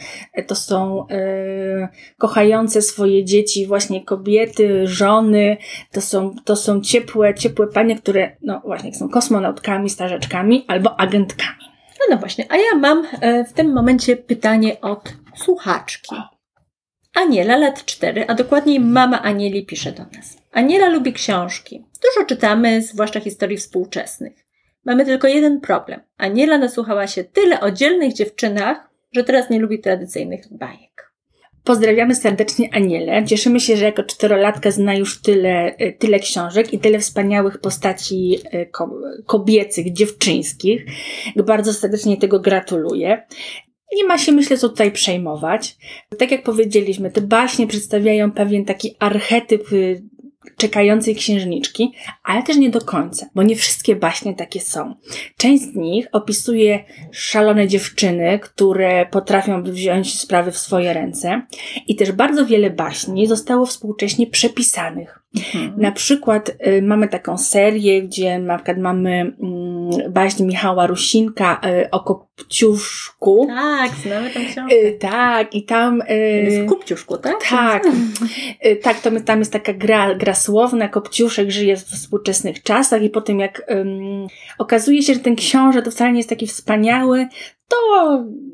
to 0.46 0.54
są 0.54 1.06
e, 1.08 1.88
kochające 2.18 2.82
swoje 2.82 3.24
dzieci 3.24 3.66
właśnie 3.66 4.04
kobiety, 4.04 4.86
żony, 4.86 5.56
to 5.92 6.00
są, 6.00 6.34
to 6.44 6.56
są 6.56 6.80
ciepłe, 6.80 7.34
ciepłe 7.34 7.66
panie, 7.66 7.96
które 7.96 8.36
no 8.42 8.60
właśnie 8.64 8.94
są 8.94 9.08
kosmonautkami, 9.08 9.90
starzeczkami 9.90 10.64
albo 10.68 11.00
agentkami. 11.00 11.68
No, 12.00 12.14
no 12.14 12.16
właśnie, 12.16 12.46
a 12.48 12.56
ja 12.56 12.78
mam 12.80 13.06
e, 13.20 13.44
w 13.44 13.52
tym 13.52 13.74
momencie 13.74 14.16
pytanie 14.16 14.80
od 14.80 15.14
słuchaczki. 15.36 16.16
Aniela, 17.14 17.56
lat 17.56 17.84
4, 17.84 18.24
a 18.26 18.34
dokładniej 18.34 18.80
mama 18.80 19.22
Anieli 19.22 19.66
pisze 19.66 19.92
do 19.92 20.02
nas. 20.16 20.38
Aniela 20.52 20.88
lubi 20.88 21.12
książki. 21.12 21.84
Dużo 22.02 22.26
czytamy, 22.26 22.82
zwłaszcza 22.82 23.20
historii 23.20 23.56
współczesnych. 23.56 24.32
Mamy 24.84 25.04
tylko 25.04 25.28
jeden 25.28 25.60
problem. 25.60 26.00
Aniela 26.16 26.58
nasłuchała 26.58 27.06
się 27.06 27.24
tyle 27.24 27.60
o 27.60 27.70
dzielnych 27.70 28.12
dziewczynach, 28.12 28.90
że 29.12 29.24
teraz 29.24 29.50
nie 29.50 29.58
lubi 29.60 29.78
tradycyjnych 29.80 30.44
bajek. 30.50 31.12
Pozdrawiamy 31.64 32.14
serdecznie 32.14 32.68
Anielę. 32.74 33.24
Cieszymy 33.24 33.60
się, 33.60 33.76
że 33.76 33.84
jako 33.84 34.02
czterolatka 34.02 34.70
zna 34.70 34.94
już 34.94 35.22
tyle, 35.22 35.74
e, 35.76 35.92
tyle 35.92 36.18
książek 36.18 36.72
i 36.74 36.78
tyle 36.78 36.98
wspaniałych 36.98 37.58
postaci 37.60 38.38
ko- 38.72 39.00
kobiecych, 39.26 39.92
dziewczyńskich. 39.92 40.84
Bardzo 41.36 41.74
serdecznie 41.74 42.16
tego 42.16 42.40
gratuluję. 42.40 43.26
Nie 43.96 44.04
ma 44.04 44.18
się, 44.18 44.32
myślę, 44.32 44.58
co 44.58 44.68
tutaj 44.68 44.92
przejmować. 44.92 45.76
Tak 46.18 46.30
jak 46.30 46.42
powiedzieliśmy, 46.42 47.10
te 47.10 47.20
baśnie 47.20 47.66
przedstawiają 47.66 48.32
pewien 48.32 48.64
taki 48.64 48.96
archetyp 48.98 49.72
y, 49.72 50.02
czekającej 50.56 51.14
księżniczki, 51.14 51.92
ale 52.24 52.42
też 52.42 52.56
nie 52.56 52.70
do 52.70 52.80
końca, 52.80 53.26
bo 53.34 53.42
nie 53.42 53.56
wszystkie 53.56 53.96
baśnie 53.96 54.34
takie 54.34 54.60
są. 54.60 54.94
Część 55.36 55.62
z 55.62 55.74
nich 55.74 56.06
opisuje 56.12 56.84
szalone 57.12 57.68
dziewczyny, 57.68 58.38
które 58.38 59.06
potrafią 59.06 59.62
wziąć 59.62 60.20
sprawy 60.20 60.52
w 60.52 60.58
swoje 60.58 60.92
ręce 60.92 61.42
i 61.86 61.96
też 61.96 62.12
bardzo 62.12 62.46
wiele 62.46 62.70
baśni 62.70 63.26
zostało 63.26 63.66
współcześnie 63.66 64.26
przepisanych. 64.26 65.22
Na 65.76 65.92
przykład 65.92 66.50
y, 66.66 66.82
mamy 66.82 67.08
taką 67.08 67.38
serię, 67.38 68.02
gdzie 68.02 68.38
na 68.38 68.56
przykład 68.56 68.78
mamy 68.78 69.10
mm, 69.42 70.12
baśń 70.12 70.44
Michała 70.44 70.86
Rusinka 70.86 71.60
y, 71.82 71.90
o 71.90 72.00
Kopciuszku. 72.00 73.46
Tak, 73.46 73.90
znamy 73.92 74.30
tę 74.30 74.40
książkę. 74.44 74.76
Y, 74.76 74.98
tak, 75.00 75.54
i 75.54 75.62
tam... 75.64 76.02
Y, 76.10 76.64
W 76.64 76.68
Kupciuszku, 76.68 77.18
tak? 77.18 77.34
tak, 77.50 77.82
Y, 78.66 78.76
tak, 78.76 79.00
to 79.00 79.10
my- 79.10 79.20
tam 79.20 79.38
jest 79.38 79.52
taka 79.52 79.72
gra, 79.72 80.14
gra 80.14 80.34
słowna, 80.34 80.88
Kopciuszek 80.88 81.50
żyje 81.50 81.76
w 81.76 81.84
współczesnych 81.84 82.62
czasach 82.62 83.02
i 83.02 83.10
po 83.10 83.20
tym 83.20 83.40
jak 83.40 83.62
okazuje 84.58 85.02
się, 85.02 85.14
że 85.14 85.20
ten 85.20 85.36
książę 85.36 85.82
to 85.82 85.90
wcale 85.90 86.12
nie 86.12 86.18
jest 86.18 86.28
taki 86.28 86.46
wspaniały, 86.46 87.26
to 87.68 87.76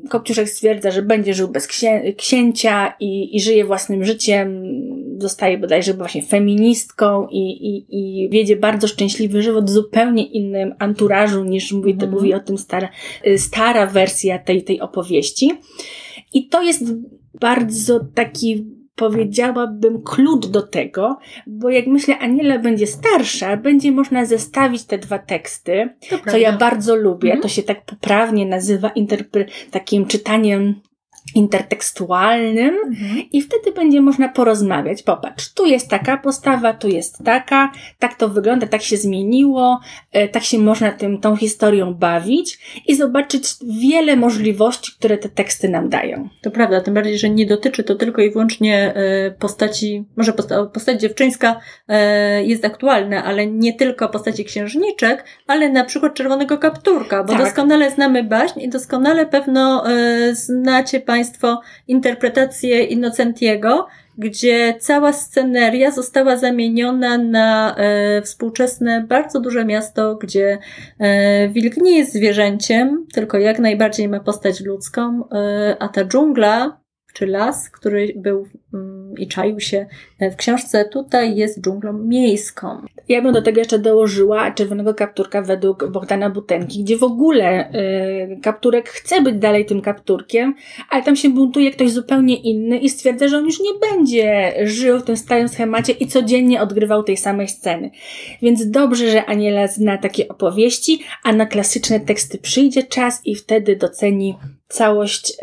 Kopciuszek 0.09 0.49
stwierdza, 0.49 0.91
że 0.91 1.01
będzie 1.01 1.33
żył 1.33 1.47
bez 1.47 1.67
księ- 1.67 2.13
księcia 2.17 2.93
i, 2.99 3.35
i 3.35 3.41
żyje 3.41 3.65
własnym 3.65 4.05
życiem, 4.05 4.63
zostaje 5.17 5.57
bodajże 5.57 5.93
właśnie 5.93 6.21
feministką 6.21 7.27
i, 7.31 7.37
i, 7.39 7.85
i 7.89 8.29
wiedzie 8.29 8.55
bardzo 8.55 8.87
szczęśliwy 8.87 9.41
żywot 9.41 9.65
w 9.65 9.73
zupełnie 9.73 10.25
innym 10.25 10.75
anturażu 10.79 11.43
niż 11.43 11.71
mówi, 11.71 11.91
Mhm. 11.91 12.11
mówi 12.11 12.33
o 12.33 12.39
tym 12.39 12.57
stara, 12.57 12.89
y, 13.27 13.37
stara 13.37 13.87
wersja 13.87 14.39
tej, 14.39 14.63
tej 14.63 14.81
opowieści. 14.81 15.51
I 16.33 16.47
to 16.47 16.61
jest 16.61 16.83
bardzo 17.41 17.99
taki, 18.13 18.65
powiedziałabym, 18.95 20.01
klucz 20.03 20.47
do 20.47 20.61
tego, 20.61 21.17
bo 21.47 21.69
jak 21.69 21.87
myślę, 21.87 22.17
Aniela 22.19 22.59
będzie 22.59 22.87
starsza, 22.87 23.57
będzie 23.57 23.91
można 23.91 24.25
zestawić 24.25 24.83
te 24.83 24.97
dwa 24.97 25.19
teksty, 25.19 25.89
To 26.09 26.17
co 26.31 26.37
ja 26.37 26.49
prawda. 26.49 26.57
bardzo 26.69 26.95
lubię. 26.95 27.27
Mhm. 27.29 27.41
To 27.41 27.47
się 27.47 27.63
tak 27.63 27.85
poprawnie 27.85 28.45
nazywa 28.45 28.89
interpre- 28.89 29.45
takim 29.71 30.05
czytaniem 30.05 30.75
intertekstualnym 31.35 32.75
Mhm. 32.87 33.23
i 33.31 33.41
wtedy 33.41 33.71
będzie 33.71 34.01
można 34.01 34.29
porozmawiać. 34.29 35.03
Popatrz, 35.03 35.53
tu 35.53 35.65
jest 35.65 35.89
taka 35.89 36.17
postawa, 36.17 36.73
tu 36.73 36.87
jest 36.87 37.23
taka, 37.25 37.71
tak 37.99 38.15
to 38.15 38.29
wygląda, 38.29 38.67
tak 38.67 38.81
się 38.81 38.97
zmieniło, 38.97 39.79
e, 40.11 40.27
tak 40.27 40.43
się 40.43 40.59
można 40.59 40.91
tym, 40.91 41.21
tą 41.21 41.35
historią 41.35 41.93
bawić 41.93 42.59
i 42.87 42.95
zobaczyć 42.95 43.43
wiele 43.81 44.15
możliwości, 44.15 44.91
które 44.99 45.17
te 45.17 45.29
teksty 45.29 45.69
nam 45.69 45.89
dają. 45.89 46.29
To 46.41 46.51
prawda, 46.51 46.81
tym 46.81 46.93
bardziej, 46.93 47.19
że 47.19 47.29
nie 47.29 47.45
dotyczy 47.45 47.83
to 47.83 47.95
tylko 47.95 48.21
i 48.21 48.31
wyłącznie 48.31 48.93
e, 48.95 49.31
postaci, 49.31 50.05
może 50.17 50.31
posta- 50.31 50.65
postać 50.71 51.01
dziewczyńska 51.01 51.59
e, 51.87 52.43
jest 52.43 52.65
aktualna, 52.65 53.23
ale 53.23 53.47
nie 53.47 53.73
tylko 53.73 54.09
postaci 54.09 54.45
księżniczek, 54.45 55.25
ale 55.47 55.69
na 55.69 55.83
przykład 55.85 56.13
Czerwonego 56.13 56.57
Kapturka, 56.57 57.23
bo 57.23 57.33
Tak. 57.33 57.41
doskonale 57.41 57.91
znamy 57.91 58.23
baśń 58.23 58.61
i 58.61 58.69
doskonale 58.69 59.25
pewno 59.25 59.83
znacie 60.31 60.99
Państwo 61.15 61.61
interpretację 61.87 62.83
Innocentiego, 62.83 63.87
gdzie 64.17 64.75
cała 64.79 65.13
sceneria 65.13 65.91
została 65.91 66.37
zamieniona 66.37 67.17
na 67.17 67.75
e, 67.75 68.21
współczesne, 68.21 69.05
bardzo 69.09 69.39
duże 69.39 69.65
miasto, 69.65 70.15
gdzie 70.15 70.57
e, 70.99 71.49
wilk 71.49 71.77
nie 71.77 71.97
jest 71.97 72.13
zwierzęciem, 72.13 73.05
tylko 73.13 73.37
jak 73.37 73.59
najbardziej 73.59 74.09
ma 74.09 74.19
postać 74.19 74.61
ludzką, 74.61 75.29
e, 75.31 75.75
a 75.79 75.87
ta 75.87 76.05
dżungla, 76.05 76.81
czy 77.13 77.27
las, 77.27 77.69
który 77.69 78.13
był 78.15 78.47
mm, 78.73 79.04
i 79.17 79.27
czaił 79.27 79.59
się 79.59 79.85
e, 80.19 80.31
w 80.31 80.35
książce, 80.35 80.85
tutaj 80.85 81.35
jest 81.35 81.61
dżunglą 81.61 81.93
miejską. 81.93 82.81
Ja 83.09 83.21
bym 83.21 83.33
do 83.33 83.41
tego 83.41 83.59
jeszcze 83.59 83.79
dołożyła 83.79 84.51
Czerwonego 84.51 84.93
Kapturka 84.93 85.41
według 85.41 85.89
Bogdana 85.91 86.29
Butenki, 86.29 86.83
gdzie 86.83 86.97
w 86.97 87.03
ogóle 87.03 87.71
y, 88.33 88.39
Kapturek 88.41 88.89
chce 88.89 89.21
być 89.21 89.35
dalej 89.35 89.65
tym 89.65 89.81
Kapturkiem, 89.81 90.55
ale 90.89 91.03
tam 91.03 91.15
się 91.15 91.29
buntuje 91.29 91.71
ktoś 91.71 91.91
zupełnie 91.91 92.35
inny 92.35 92.77
i 92.77 92.89
stwierdza, 92.89 93.27
że 93.27 93.37
on 93.37 93.45
już 93.45 93.59
nie 93.59 93.71
będzie 93.89 94.53
żył 94.63 94.99
w 94.99 95.03
tym 95.03 95.17
stałym 95.17 95.47
schemacie 95.47 95.93
i 95.93 96.07
codziennie 96.07 96.61
odgrywał 96.61 97.03
tej 97.03 97.17
samej 97.17 97.47
sceny. 97.47 97.91
Więc 98.41 98.69
dobrze, 98.69 99.11
że 99.11 99.25
Aniela 99.25 99.67
zna 99.67 99.97
takie 99.97 100.27
opowieści, 100.27 100.99
a 101.23 101.33
na 101.33 101.45
klasyczne 101.45 101.99
teksty 101.99 102.37
przyjdzie 102.37 102.83
czas 102.83 103.21
i 103.25 103.35
wtedy 103.35 103.75
doceni 103.75 104.35
całość 104.67 105.33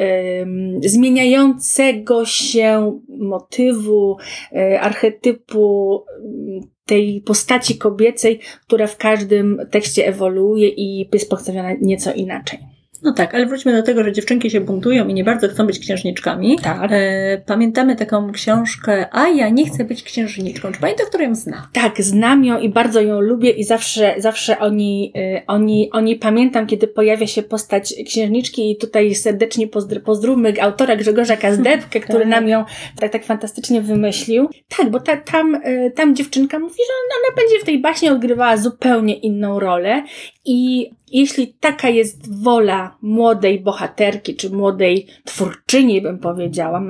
zmieniającego 0.85 2.25
się 2.25 3.01
motywu, 3.09 3.62
y, 3.71 4.81
archetypu 4.81 5.97
y, 5.99 6.73
tej 6.87 7.21
postaci 7.21 7.79
kobiecej, 7.79 8.41
która 8.67 8.87
w 8.87 8.97
każdym 8.97 9.61
tekście 9.71 10.07
ewoluuje 10.07 10.69
i 10.69 11.09
jest 11.13 11.31
postawiona 11.31 11.73
nieco 11.81 12.13
inaczej. 12.13 12.59
No 13.03 13.13
tak, 13.13 13.35
ale 13.35 13.47
wróćmy 13.47 13.73
do 13.73 13.83
tego, 13.83 14.05
że 14.05 14.13
dziewczynki 14.13 14.51
się 14.51 14.61
buntują 14.61 15.09
i 15.09 15.15
nie 15.15 15.25
bardzo 15.25 15.49
chcą 15.49 15.67
być 15.67 15.79
księżniczkami. 15.79 16.59
Tak. 16.63 16.93
E, 16.93 17.43
pamiętamy 17.47 17.97
taką 17.97 18.33
książkę 18.33 19.07
A 19.13 19.29
ja 19.29 19.49
nie 19.49 19.67
chcę 19.67 19.85
być 19.85 20.03
księżniczką. 20.03 20.73
Czy 20.73 20.81
pamięta, 20.81 21.05
którą 21.05 21.25
ją 21.25 21.35
zna? 21.35 21.69
Tak, 21.73 22.03
znam 22.03 22.45
ją 22.45 22.59
i 22.59 22.69
bardzo 22.69 23.01
ją 23.01 23.21
lubię 23.21 23.51
i 23.51 23.65
zawsze, 23.65 24.15
zawsze 24.19 24.59
oni, 24.59 25.13
y, 25.17 25.43
oni, 25.47 25.91
oni 25.93 26.17
pamiętam, 26.17 26.67
kiedy 26.67 26.87
pojawia 26.87 27.27
się 27.27 27.43
postać 27.43 27.95
księżniczki 28.07 28.71
i 28.71 28.77
tutaj 28.77 29.15
serdecznie 29.15 29.69
pozdr- 29.69 30.01
pozdrówmy 30.01 30.55
autora 30.61 30.97
Grzegorza 30.97 31.37
Kazdebkę, 31.37 32.01
który 32.07 32.21
Tak. 32.21 32.29
nam 32.29 32.49
ją 32.49 32.65
tak, 33.01 33.13
tak 33.13 33.25
fantastycznie 33.25 33.81
wymyślił. 33.81 34.49
Tak, 34.77 34.91
bo 34.91 35.01
ta, 35.01 35.17
tam, 35.17 35.55
y, 35.55 35.93
tam 35.97 36.17
dziewczynka 36.17 36.59
mówi, 36.59 36.75
że 36.75 36.93
ona, 37.05 37.29
ona 37.29 37.37
będzie 37.43 37.61
w 37.61 37.65
tej 37.65 37.79
baśni 37.79 38.09
odgrywała 38.09 38.57
zupełnie 38.57 39.15
inną 39.15 39.61
rolę 39.61 40.03
i 40.45 40.91
jeśli 41.13 41.55
taka 41.61 41.89
jest 41.89 42.43
wola 42.43 42.97
młodej 43.03 43.61
bohaterki, 43.61 44.37
czy 44.37 44.51
młodej 44.51 45.07
twórczyni, 45.25 46.03
bym 46.03 46.19
powiedziała, 46.19 46.83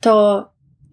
to 0.00 0.44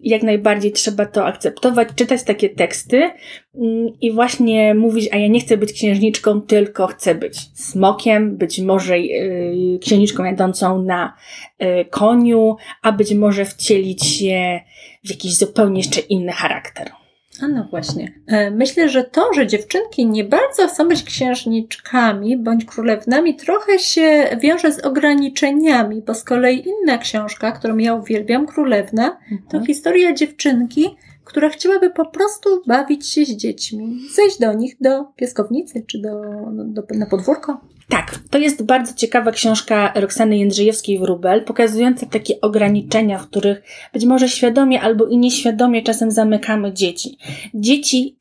jak 0.02 0.22
najbardziej 0.22 0.72
trzeba 0.72 1.06
to 1.06 1.26
akceptować, 1.26 1.88
czytać 1.96 2.24
takie 2.24 2.48
teksty 2.48 3.10
mm, 3.54 3.88
i 4.00 4.12
właśnie 4.12 4.74
mówić, 4.74 5.08
a 5.12 5.16
ja 5.16 5.28
nie 5.28 5.40
chcę 5.40 5.56
być 5.56 5.72
księżniczką, 5.72 6.40
tylko 6.40 6.86
chcę 6.86 7.14
być 7.14 7.38
smokiem, 7.54 8.36
być 8.36 8.60
może 8.60 8.98
yy, 8.98 9.78
księżniczką 9.78 10.24
jadącą 10.24 10.82
na 10.82 11.16
yy, 11.58 11.84
koniu, 11.84 12.56
a 12.82 12.92
być 12.92 13.14
może 13.14 13.44
wcielić 13.44 14.06
się 14.06 14.60
w 15.04 15.10
jakiś 15.10 15.36
zupełnie 15.36 15.80
jeszcze 15.80 16.00
inny 16.00 16.32
charakter. 16.32 17.01
A 17.40 17.48
no 17.48 17.66
właśnie. 17.70 18.12
E, 18.26 18.50
Myślę, 18.50 18.88
że 18.88 19.04
to, 19.04 19.34
że 19.34 19.46
dziewczynki 19.46 20.06
nie 20.06 20.24
bardzo 20.24 20.68
chcą 20.68 20.88
być 20.88 21.02
księżniczkami 21.02 22.36
bądź 22.36 22.64
królewnami, 22.64 23.36
trochę 23.36 23.78
się 23.78 24.36
wiąże 24.40 24.72
z 24.72 24.84
ograniczeniami, 24.84 26.02
bo 26.06 26.14
z 26.14 26.24
kolei 26.24 26.68
inna 26.68 26.98
książka, 26.98 27.52
którą 27.52 27.76
ja 27.76 27.94
uwielbiam, 27.94 28.46
Królewna, 28.46 29.18
to 29.50 29.64
historia 29.64 30.12
dziewczynki, 30.14 30.96
która 31.24 31.48
chciałaby 31.48 31.90
po 31.90 32.06
prostu 32.06 32.62
bawić 32.66 33.08
się 33.08 33.24
z 33.24 33.30
dziećmi, 33.36 34.00
zejść 34.14 34.38
do 34.38 34.52
nich, 34.52 34.76
do 34.80 35.04
pieskownicy 35.16 35.84
czy 35.86 35.98
do, 35.98 36.22
do, 36.52 36.82
na 36.94 37.06
podwórko. 37.06 37.60
Tak, 37.88 38.18
to 38.30 38.38
jest 38.38 38.62
bardzo 38.62 38.94
ciekawa 38.94 39.32
książka 39.32 39.92
Roxany 39.94 40.36
Jędrzejewskiej-Wróbel, 40.36 41.44
pokazująca 41.44 42.06
takie 42.06 42.40
ograniczenia, 42.40 43.18
w 43.18 43.26
których 43.26 43.62
być 43.92 44.04
może 44.04 44.28
świadomie 44.28 44.80
albo 44.80 45.06
i 45.06 45.18
nieświadomie 45.18 45.82
czasem 45.82 46.10
zamykamy 46.10 46.72
dzieci. 46.72 47.18
Dzieci 47.54 48.16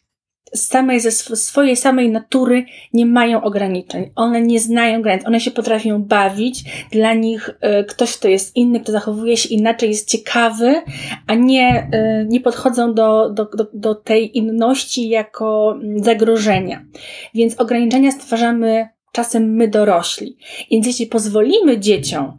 samej 0.56 1.00
ze 1.00 1.10
sw- 1.10 1.36
swojej 1.36 1.76
samej 1.76 2.10
natury 2.10 2.66
nie 2.94 3.06
mają 3.06 3.44
ograniczeń. 3.44 4.12
One 4.16 4.42
nie 4.42 4.60
znają 4.60 5.02
granic. 5.02 5.28
One 5.28 5.40
się 5.40 5.52
potrafią 5.52 6.04
bawić. 6.04 6.64
Dla 6.92 7.14
nich 7.14 7.50
y, 7.50 7.84
ktoś, 7.84 8.18
kto 8.18 8.28
jest 8.28 8.56
inny, 8.56 8.80
kto 8.80 8.92
zachowuje 8.92 9.38
się 9.38 9.50
inaczej, 9.50 9.90
jest 9.90 10.10
ciekawy, 10.10 10.82
a 11.28 11.36
nie, 11.36 11.90
y, 11.94 12.26
nie 12.30 12.40
podchodzą 12.40 12.94
do, 12.94 13.30
do, 13.30 13.46
do, 13.46 13.68
do 13.74 13.96
tej 13.96 14.38
inności 14.38 15.10
jako 15.10 15.76
mm, 15.82 16.04
zagrożenia. 16.04 16.86
Więc 17.34 17.60
ograniczenia 17.60 18.12
stwarzamy 18.12 18.88
czasem 19.12 19.56
my 19.56 19.68
dorośli. 19.68 20.38
Więc 20.72 20.88
jeśli 20.88 21.08
pozwolimy 21.08 21.80
dzieciom 21.80 22.38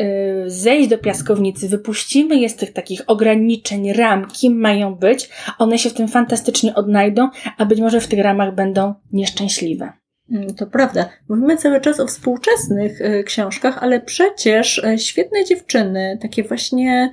y, 0.00 0.44
zejść 0.46 0.88
do 0.88 0.98
piaskownicy, 0.98 1.68
wypuścimy 1.68 2.36
je 2.36 2.48
z 2.48 2.56
tych 2.56 2.72
takich 2.72 3.00
ograniczeń, 3.06 3.92
ram, 3.92 4.26
kim 4.26 4.60
mają 4.60 4.94
być, 4.94 5.30
one 5.58 5.78
się 5.78 5.90
w 5.90 5.94
tym 5.94 6.08
fantastycznie 6.08 6.74
odnajdą, 6.74 7.28
a 7.58 7.64
być 7.66 7.80
może 7.80 8.00
w 8.00 8.06
tych 8.06 8.20
ramach 8.20 8.54
będą 8.54 8.94
nieszczęśliwe. 9.12 9.92
Mm, 10.30 10.54
To 10.54 10.66
prawda. 10.66 11.08
Mówimy 11.28 11.56
cały 11.56 11.80
czas 11.80 12.00
o 12.00 12.06
współczesnych 12.06 13.00
e, 13.00 13.22
książkach, 13.22 13.78
ale 13.82 14.00
przecież 14.00 14.84
e, 14.84 14.98
świetne 14.98 15.44
dziewczyny, 15.44 16.18
takie 16.22 16.42
właśnie 16.42 17.12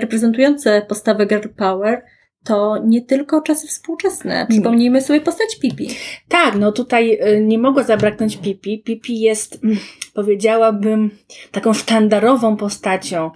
reprezentujące 0.00 0.82
postawę 0.88 1.26
girl 1.26 1.48
power, 1.56 2.02
to 2.46 2.78
nie 2.84 3.02
tylko 3.02 3.42
czasy 3.42 3.66
współczesne. 3.66 4.46
Przypomnijmy 4.50 5.00
sobie 5.00 5.20
postać 5.20 5.56
Pipi. 5.56 5.88
Tak, 6.28 6.54
no 6.58 6.72
tutaj 6.72 7.12
y, 7.12 7.40
nie 7.40 7.58
mogło 7.58 7.82
zabraknąć 7.82 8.36
Pipi. 8.36 8.78
Pipi 8.78 9.20
jest, 9.20 9.64
mm, 9.64 9.76
powiedziałabym, 10.14 11.10
taką 11.52 11.72
sztandarową 11.72 12.56
postacią, 12.56 13.30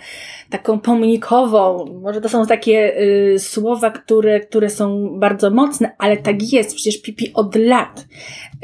taką 0.51 0.79
pomnikową. 0.79 1.87
Może 2.03 2.21
to 2.21 2.29
są 2.29 2.47
takie 2.47 3.01
y, 3.01 3.39
słowa, 3.39 3.91
które, 3.91 4.41
które 4.41 4.71
są 4.71 5.19
bardzo 5.19 5.51
mocne, 5.51 5.95
ale 5.99 6.17
tak 6.17 6.53
jest. 6.53 6.75
Przecież 6.75 7.03
Pipi 7.03 7.33
od 7.35 7.57
lat 7.57 8.07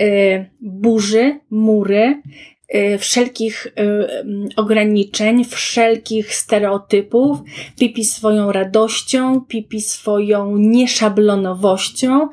y, 0.01 0.47
burzy 0.61 1.41
mury, 1.51 2.23
wszelkich 2.99 3.67
y, 3.67 3.71
mm, 3.81 4.49
ograniczeń, 4.57 5.45
wszelkich 5.45 6.35
stereotypów, 6.35 7.39
Pipi 7.79 8.05
swoją 8.05 8.53
radością, 8.53 9.41
Pipi 9.41 9.81
swoją 9.81 10.57
nieszablonowością 10.57 12.29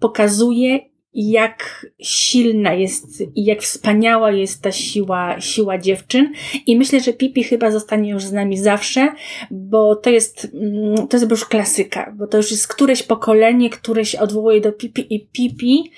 pokazuje, 0.00 0.89
jak 1.14 1.86
silna 2.02 2.74
jest 2.74 3.20
i 3.20 3.44
jak 3.44 3.62
wspaniała 3.62 4.30
jest 4.32 4.62
ta 4.62 4.72
siła, 4.72 5.40
siła 5.40 5.78
dziewczyn. 5.78 6.32
I 6.66 6.76
myślę, 6.76 7.00
że 7.00 7.12
Pipi 7.12 7.44
chyba 7.44 7.70
zostanie 7.70 8.10
już 8.10 8.24
z 8.24 8.32
nami 8.32 8.58
zawsze, 8.58 9.12
bo 9.50 9.96
to 9.96 10.10
jest, 10.10 10.48
mm, 10.54 11.08
to 11.08 11.16
jest 11.16 11.30
już 11.30 11.44
klasyka, 11.44 12.14
bo 12.18 12.26
to 12.26 12.36
już 12.36 12.50
jest 12.50 12.68
któreś 12.68 13.02
pokolenie, 13.02 13.70
które 13.70 14.04
się 14.04 14.20
odwołuje 14.20 14.60
do 14.60 14.72
Pipi 14.72 15.14
i 15.14 15.26
Pipi 15.26 15.90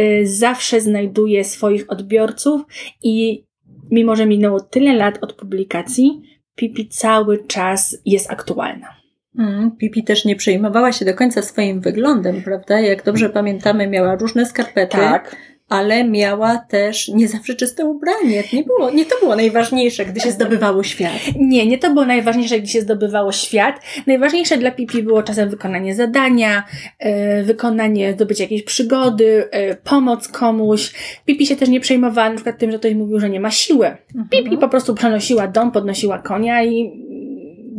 y, 0.00 0.26
zawsze 0.26 0.80
znajduje 0.80 1.44
swoich 1.44 1.90
odbiorców 1.92 2.62
i 3.02 3.44
mimo, 3.90 4.16
że 4.16 4.26
minęło 4.26 4.60
tyle 4.60 4.94
lat 4.94 5.18
od 5.20 5.32
publikacji, 5.32 6.22
Pipi 6.54 6.88
cały 6.88 7.46
czas 7.46 7.98
jest 8.04 8.30
aktualna. 8.30 8.99
Mm, 9.38 9.70
Pipi 9.70 10.04
też 10.04 10.24
nie 10.24 10.36
przejmowała 10.36 10.92
się 10.92 11.04
do 11.04 11.14
końca 11.14 11.42
swoim 11.42 11.80
wyglądem, 11.80 12.42
prawda? 12.42 12.80
Jak 12.80 13.04
dobrze 13.04 13.30
pamiętamy, 13.30 13.86
miała 13.86 14.16
różne 14.16 14.46
skarpety, 14.46 14.98
ale 15.70 16.04
miała 16.04 16.58
też 16.58 17.08
nie 17.08 17.28
zawsze 17.28 17.54
czyste 17.54 17.84
ubranie. 17.84 18.42
Nie, 18.52 18.64
było, 18.64 18.90
nie 18.90 19.04
to 19.04 19.16
było 19.20 19.36
najważniejsze, 19.36 20.04
gdy 20.04 20.20
się 20.20 20.30
zdobywało 20.30 20.82
świat. 20.82 21.12
Nie, 21.40 21.66
nie 21.66 21.78
to 21.78 21.90
było 21.90 22.06
najważniejsze, 22.06 22.58
gdy 22.58 22.68
się 22.68 22.80
zdobywało 22.80 23.32
świat. 23.32 23.80
Najważniejsze 24.06 24.58
dla 24.58 24.70
Pipi 24.70 25.02
było 25.02 25.22
czasem 25.22 25.50
wykonanie 25.50 25.94
zadania, 25.94 26.64
e, 26.98 27.42
wykonanie, 27.42 28.12
zdobycie 28.12 28.42
jakiejś 28.44 28.62
przygody, 28.62 29.48
e, 29.50 29.74
pomoc 29.74 30.28
komuś. 30.28 30.92
Pipi 31.24 31.46
się 31.46 31.56
też 31.56 31.68
nie 31.68 31.80
przejmowała 31.80 32.28
na 32.28 32.34
przykład 32.34 32.58
tym, 32.58 32.72
że 32.72 32.78
ktoś 32.78 32.94
mówił, 32.94 33.20
że 33.20 33.30
nie 33.30 33.40
ma 33.40 33.50
siły. 33.50 33.96
Pipi 34.30 34.58
po 34.58 34.68
prostu 34.68 34.94
przenosiła 34.94 35.48
dom, 35.48 35.72
podnosiła 35.72 36.18
konia 36.18 36.64
i 36.64 37.09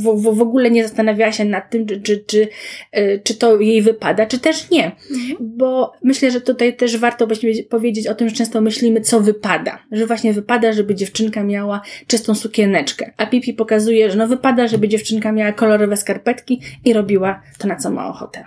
w, 0.02 0.22
w, 0.22 0.38
w 0.38 0.42
ogóle 0.42 0.72
nie 0.72 0.84
zastanawiała 0.84 1.32
się 1.32 1.46
nad 1.46 1.70
tym, 1.70 1.86
czy, 1.86 2.02
czy, 2.02 2.24
czy, 2.28 2.48
e, 2.92 3.20
czy 3.20 3.36
to 3.36 3.60
jej 3.60 3.82
wypada, 3.82 4.26
czy 4.26 4.40
też 4.40 4.70
nie. 4.70 4.92
Bo 5.40 5.94
myślę, 6.04 6.32
że 6.32 6.42
tutaj 6.42 6.76
też 6.76 6.98
warto 6.98 7.28
powiedzieć 7.70 8.08
o 8.08 8.16
tym, 8.16 8.30
że 8.30 8.36
często 8.36 8.62
myślimy, 8.62 9.02
co 9.02 9.20
wypada. 9.20 9.80
Że 9.92 10.08
właśnie 10.08 10.34
wypada, 10.34 10.74
żeby 10.74 10.96
dziewczynka 10.96 11.44
miała 11.44 11.82
czystą 12.08 12.36
sukieneczkę. 12.36 13.12
A 13.18 13.26
Pipi 13.26 13.54
pokazuje, 13.54 14.12
że 14.12 14.18
no 14.18 14.28
wypada, 14.28 14.68
żeby 14.68 14.88
dziewczynka 14.88 15.32
miała 15.32 15.52
kolorowe 15.52 15.98
skarpetki 15.98 16.62
i 16.86 16.94
robiła 16.94 17.42
to, 17.58 17.68
na 17.68 17.76
co 17.76 17.92
ma 17.92 18.08
ochotę. 18.08 18.46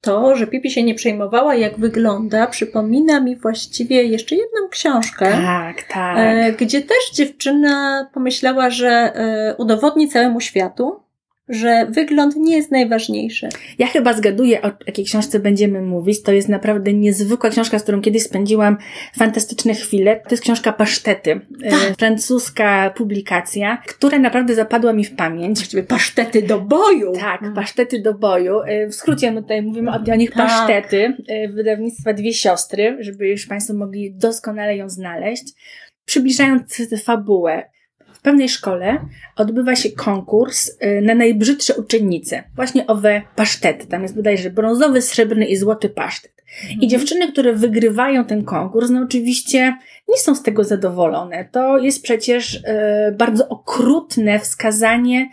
To, 0.00 0.36
że 0.36 0.46
Pipi 0.46 0.70
się 0.70 0.82
nie 0.82 0.94
przejmowała, 0.94 1.54
jak 1.54 1.78
wygląda, 1.78 2.46
przypomina 2.46 3.20
mi 3.20 3.36
właściwie 3.36 4.04
jeszcze 4.04 4.34
jedną 4.34 4.68
książkę. 4.70 5.30
Tak, 5.30 5.82
tak. 5.82 6.16
E, 6.18 6.52
gdzie 6.52 6.82
też 6.82 7.10
dziewczyna 7.14 8.06
pomyślała, 8.14 8.70
że 8.70 8.88
e, 8.88 9.54
udowodni 9.58 10.08
całemu 10.08 10.40
światu, 10.40 11.03
że 11.48 11.86
wygląd 11.90 12.36
nie 12.36 12.56
jest 12.56 12.70
najważniejszy. 12.70 13.48
Ja 13.78 13.86
chyba 13.86 14.12
zgaduję, 14.12 14.62
o 14.62 14.70
jakiej 14.86 15.04
książce 15.04 15.40
będziemy 15.40 15.82
mówić. 15.82 16.22
To 16.22 16.32
jest 16.32 16.48
naprawdę 16.48 16.92
niezwykła 16.92 17.50
książka, 17.50 17.78
z 17.78 17.82
którą 17.82 18.00
kiedyś 18.00 18.22
spędziłam 18.22 18.76
fantastyczne 19.18 19.74
chwile. 19.74 20.16
To 20.20 20.30
jest 20.30 20.42
książka 20.42 20.72
Pasztety. 20.72 21.40
E, 21.64 21.70
Tak. 21.70 21.96
francuska 21.98 22.90
publikacja, 22.96 23.82
która 23.86 24.18
naprawdę 24.18 24.54
zapadła 24.54 24.92
mi 24.92 25.04
w 25.04 25.16
pamięć. 25.16 25.58
Właściwie 25.58 25.82
pasztety 25.82 26.42
do 26.42 26.60
boju. 26.60 27.12
Tak, 27.20 27.40
pasztety 27.54 28.02
do 28.02 28.14
boju. 28.14 28.60
E, 28.60 28.86
W 28.88 28.94
skrócie 28.94 29.32
my 29.32 29.42
tutaj 29.42 29.62
mówimy 29.62 29.90
o, 29.90 30.12
o 30.12 30.16
nich 30.16 30.30
Tak. 30.30 30.46
pasztety 30.46 31.16
e, 31.28 31.48
wydawnictwa 31.48 32.12
Dwie 32.12 32.32
Siostry, 32.34 32.96
żeby 33.00 33.28
już 33.28 33.46
Państwo 33.46 33.74
mogli 33.74 34.14
doskonale 34.14 34.76
ją 34.76 34.88
znaleźć. 34.88 35.44
Przybliżając 36.04 36.82
fabułę, 37.04 37.62
pewnej 38.24 38.48
szkole 38.48 38.98
odbywa 39.36 39.76
się 39.76 39.90
konkurs 39.90 40.70
e, 40.80 41.00
na 41.00 41.14
najbrzydsze 41.14 41.74
uczennice. 41.74 42.42
Właśnie 42.56 42.86
owe 42.86 43.22
pasztety. 43.36 43.86
Tam 43.86 44.02
jest 44.02 44.16
bodajże 44.16 44.50
brązowy, 44.50 45.02
srebrny 45.02 45.46
i 45.46 45.56
złoty 45.56 45.88
pasztet. 45.88 46.34
I 46.80 46.88
dziewczyny, 46.88 47.32
które 47.32 47.52
wygrywają 47.52 48.24
ten 48.24 48.44
konkurs, 48.44 48.90
no 48.90 49.00
oczywiście 49.00 49.76
nie 50.08 50.16
są 50.16 50.34
z 50.34 50.42
tego 50.42 50.64
zadowolone. 50.64 51.48
To 51.52 51.78
jest 51.78 52.02
przecież 52.02 52.60
e, 52.64 53.14
bardzo 53.18 53.48
okrutne 53.48 54.38
wskazanie, 54.38 55.28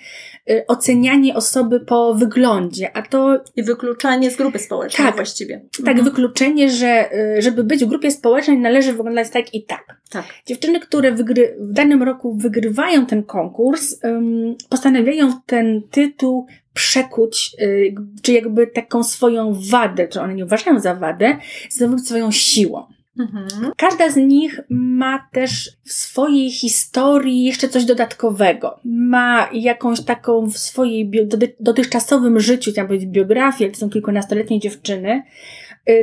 ocenianie 0.67 1.35
osoby 1.35 1.79
po 1.79 2.13
wyglądzie, 2.13 2.97
a 2.97 3.01
to 3.01 3.43
I 3.55 3.63
wykluczanie 3.63 4.31
z 4.31 4.35
grupy 4.35 4.59
społecznej 4.59 5.07
Tak. 5.07 5.15
właściwie. 5.15 5.61
tak 5.77 5.87
Mhm. 5.87 6.03
wykluczenie, 6.05 6.69
że 6.69 7.13
e, 7.13 7.41
żeby 7.41 7.63
być 7.63 7.85
w 7.85 7.87
grupie 7.87 8.11
społecznej 8.11 8.57
należy 8.57 8.93
wyglądać 8.93 9.29
tak 9.29 9.53
i 9.53 9.65
tak. 9.65 10.01
Tak. 10.09 10.25
Dziewczyny, 10.45 10.79
które 10.79 11.11
wygry- 11.11 11.53
w 11.59 11.71
danym 11.73 12.03
roku 12.03 12.35
wygrywają 12.35 13.05
ten 13.05 13.23
konkurs, 13.23 13.99
postanawiają 14.69 15.33
ten 15.45 15.81
tytuł 15.91 16.45
przekuć, 16.73 17.55
y, 17.61 17.95
czy 18.21 18.33
jakby 18.33 18.67
taką 18.67 19.03
swoją 19.03 19.53
wadę, 19.71 20.07
czy 20.07 20.21
one 20.21 20.35
nie 20.35 20.45
uważają 20.45 20.79
za 20.79 20.95
wadę, 20.95 21.37
zdobyć 21.69 22.05
swoją 22.07 22.31
siłą. 22.31 22.83
Mhm. 23.19 23.71
Każda 23.77 24.09
z 24.09 24.15
nich 24.15 24.59
ma 24.69 25.27
też 25.31 25.71
w 25.83 25.93
swojej 25.93 26.51
historii 26.51 27.43
jeszcze 27.43 27.69
coś 27.69 27.85
dodatkowego. 27.85 28.79
Ma 28.83 29.49
jakąś 29.53 30.01
taką 30.01 30.45
w 30.49 30.57
swojej 30.57 31.11
dotychczasowym 31.59 32.39
życiu, 32.39 32.71
chciałam 32.71 32.87
powiedzieć 32.87 33.09
biografię, 33.09 33.71
to 33.71 33.77
są 33.77 33.89
kilkunastoletnie 33.89 34.59
dziewczyny, 34.59 35.23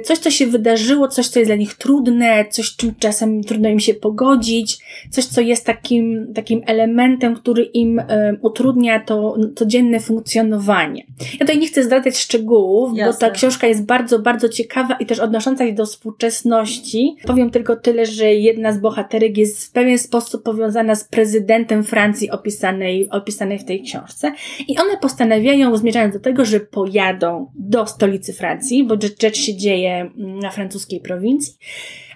coś, 0.04 0.18
co 0.18 0.30
się 0.30 0.46
wydarzyło, 0.46 1.08
coś, 1.08 1.28
co 1.28 1.38
jest 1.38 1.48
dla 1.48 1.56
nich 1.56 1.74
trudne, 1.74 2.44
coś, 2.50 2.76
czym 2.76 2.94
czasem 2.98 3.42
trudno 3.42 3.68
im 3.68 3.80
się 3.80 3.94
pogodzić, 3.94 4.78
coś, 5.10 5.24
co 5.24 5.40
jest 5.40 5.66
takim, 5.66 6.32
takim 6.34 6.62
elementem, 6.66 7.34
który 7.34 7.64
im 7.64 7.98
y, 7.98 8.04
utrudnia 8.42 9.00
to 9.00 9.36
codzienne 9.56 10.00
funkcjonowanie. 10.00 11.06
Ja 11.32 11.38
tutaj 11.38 11.58
nie 11.58 11.66
chcę 11.66 11.84
zdradzać 11.84 12.18
szczegółów, 12.18 12.90
bo 12.90 12.96
Jasne. 12.96 13.28
ta 13.28 13.34
książka 13.34 13.66
jest 13.66 13.84
bardzo, 13.84 14.18
bardzo 14.18 14.48
ciekawa 14.48 14.94
i 14.94 15.06
też 15.06 15.18
odnosząca 15.18 15.66
się 15.66 15.72
do 15.72 15.86
współczesności. 15.86 17.16
Powiem 17.26 17.50
tylko 17.50 17.76
tyle, 17.76 18.06
że 18.06 18.34
jedna 18.34 18.72
z 18.72 18.78
bohaterek 18.78 19.38
jest 19.38 19.64
w 19.64 19.72
pewien 19.72 19.98
sposób 19.98 20.42
powiązana 20.42 20.94
z 20.94 21.04
prezydentem 21.04 21.84
Francji 21.84 22.30
opisanej, 22.30 23.10
opisanej 23.10 23.58
w 23.58 23.64
tej 23.64 23.82
książce. 23.82 24.32
I 24.68 24.78
one 24.78 24.96
postanawiają, 24.96 25.76
zmierzając 25.76 26.14
do 26.14 26.20
tego, 26.20 26.44
że 26.44 26.60
pojadą 26.60 27.50
do 27.54 27.86
stolicy 27.86 28.32
Francji, 28.32 28.84
bo 28.84 28.94
rzecz 29.20 29.36
się 29.36 29.56
dzieje 29.56 29.67
mm, 29.74 30.38
na 30.38 30.50
francuskiej 30.50 31.00
prowincji, 31.00 31.54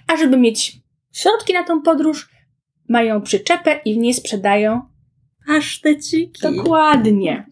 a 0.07 0.17
żeby 0.17 0.37
mieć 0.37 0.77
środki 1.11 1.53
na 1.53 1.63
tą 1.63 1.81
podróż, 1.81 2.29
mają 2.89 3.21
przyczepę 3.21 3.79
i 3.85 3.93
w 3.93 3.97
niej 3.97 4.13
sprzedają 4.13 4.81
Paszteciki. 5.47 6.41
Dokładnie. 6.41 7.45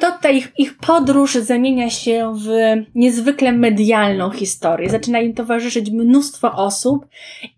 To 0.00 0.12
ta 0.22 0.30
ich, 0.30 0.52
ich 0.58 0.76
podróż 0.78 1.34
zamienia 1.34 1.90
się 1.90 2.34
w 2.44 2.48
niezwykle 2.94 3.52
medialną 3.52 4.30
historię. 4.30 4.90
Zaczyna 4.90 5.20
im 5.20 5.34
towarzyszyć 5.34 5.90
mnóstwo 5.90 6.52
osób 6.52 7.06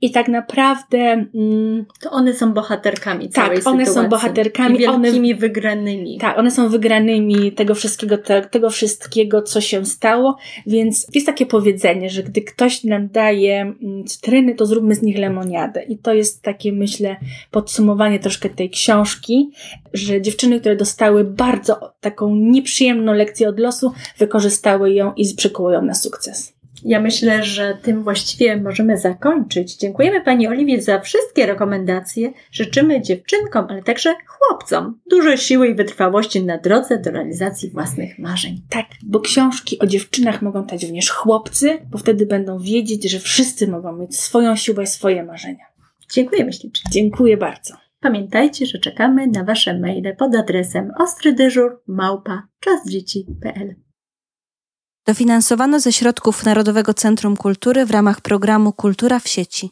i 0.01 0.11
tak 0.11 0.29
naprawdę 0.29 0.99
mm, 1.35 1.85
To 2.01 2.11
one 2.11 2.35
są 2.35 2.53
bohaterkami 2.53 3.29
Tak, 3.29 3.45
całej 3.45 3.65
one 3.65 3.87
są 3.87 4.09
bohaterkami, 4.09 4.81
I 4.81 4.87
one- 4.87 5.05
wielkimi 5.05 5.35
wygranymi. 5.35 6.19
tak, 6.19 6.39
one 6.39 6.51
są 6.51 6.69
wygranymi 6.69 7.53
tego 7.53 7.75
wszystkiego, 7.75 8.19
te, 8.19 8.43
tego 8.43 8.71
wszystkiego, 8.71 9.43
co 9.43 9.61
się 9.61 9.85
stało, 9.85 10.37
więc 10.67 11.07
jest 11.15 11.27
takie 11.27 11.47
powiedzenie, 11.47 12.11
że 12.11 12.23
gdy 12.23 12.41
ktoś 12.43 12.85
nam 12.85 13.09
daje 13.09 13.61
mm, 13.61 14.05
cytryny, 14.05 14.55
to 14.55 14.67
zróbmy 14.67 14.95
z 14.95 15.03
nich 15.03 15.19
lemoniadę. 15.19 15.83
I 15.83 15.99
to 15.99 16.15
jest 16.15 16.43
takie, 16.43 16.73
myślę, 16.73 17.17
podsumowanie 17.51 18.19
troszkę 18.19 18.49
tej 18.51 18.71
książki, 18.71 19.51
że 19.93 20.23
dziewczyny, 20.23 20.61
które 20.61 20.77
dostały 20.77 21.25
bardzo 21.25 21.95
taką 22.01 22.37
nieprzyjemną 22.37 23.13
lekcję 23.13 23.49
od 23.49 23.61
losu, 23.61 23.93
wykorzystały 24.19 24.93
ją 24.93 25.13
i 25.15 25.35
przykuły 25.37 25.73
ją 25.73 25.83
na 25.83 25.95
sukces. 25.95 26.57
Ja 26.85 27.01
myślę, 27.01 27.45
że 27.45 27.79
tym 27.83 28.03
właściwie 28.03 28.57
możemy 28.57 28.99
zakończyć. 28.99 29.77
Dziękujemy 29.77 30.21
Pani 30.21 30.49
Oliwie 30.49 30.83
za 30.83 31.01
wszystkie 31.01 31.47
rekomendacje. 31.47 32.33
Życzymy 32.53 33.03
dziewczynkom, 33.03 33.67
ale 33.69 33.83
także 33.83 34.15
chłopcom 34.27 35.01
dużo 35.11 35.37
siły 35.37 35.69
i 35.69 35.75
wytrwałości 35.75 36.45
na 36.45 36.59
drodze 36.59 36.99
do 36.99 37.11
realizacji 37.11 37.71
własnych 37.71 38.19
marzeń. 38.19 38.61
Tak, 38.69 38.87
bo 39.03 39.21
książki 39.21 39.79
o 39.79 39.87
dziewczynach 39.87 40.43
mogą 40.43 40.63
czytać 40.63 40.85
również 40.85 41.11
chłopcy, 41.11 41.79
bo 41.91 41.99
wtedy 41.99 42.27
będą 42.27 42.59
wiedzieć, 42.59 43.11
że 43.11 43.19
wszyscy 43.19 43.69
mogą 43.69 43.97
mieć 43.97 44.17
swoją 44.21 44.57
siłę 44.57 44.85
i 44.85 44.87
swoje 44.87 45.25
marzenia. 45.25 45.65
Dziękujemy 46.13 46.53
ślicznie. 46.53 46.91
Dziękuję 46.91 47.37
bardzo. 47.37 47.86
Pamiętajcie, 48.07 48.67
że 48.67 48.79
czekamy 48.79 49.27
na 49.27 49.45
Wasze 49.45 49.79
maile 49.79 50.17
pod 50.19 50.37
adresem 50.37 50.91
ostrydyżur 50.99 51.83
małpa 51.87 52.49
czasdzieci.pl. 52.61 53.75
Dofinansowano 55.07 55.81
ze 55.81 55.93
środków 55.93 56.45
Narodowego 56.45 56.95
Centrum 56.95 57.37
Kultury 57.37 57.87
w 57.87 57.91
ramach 57.91 58.21
programu 58.21 58.73
Kultura 58.73 59.19
w 59.19 59.29
sieci. 59.29 59.71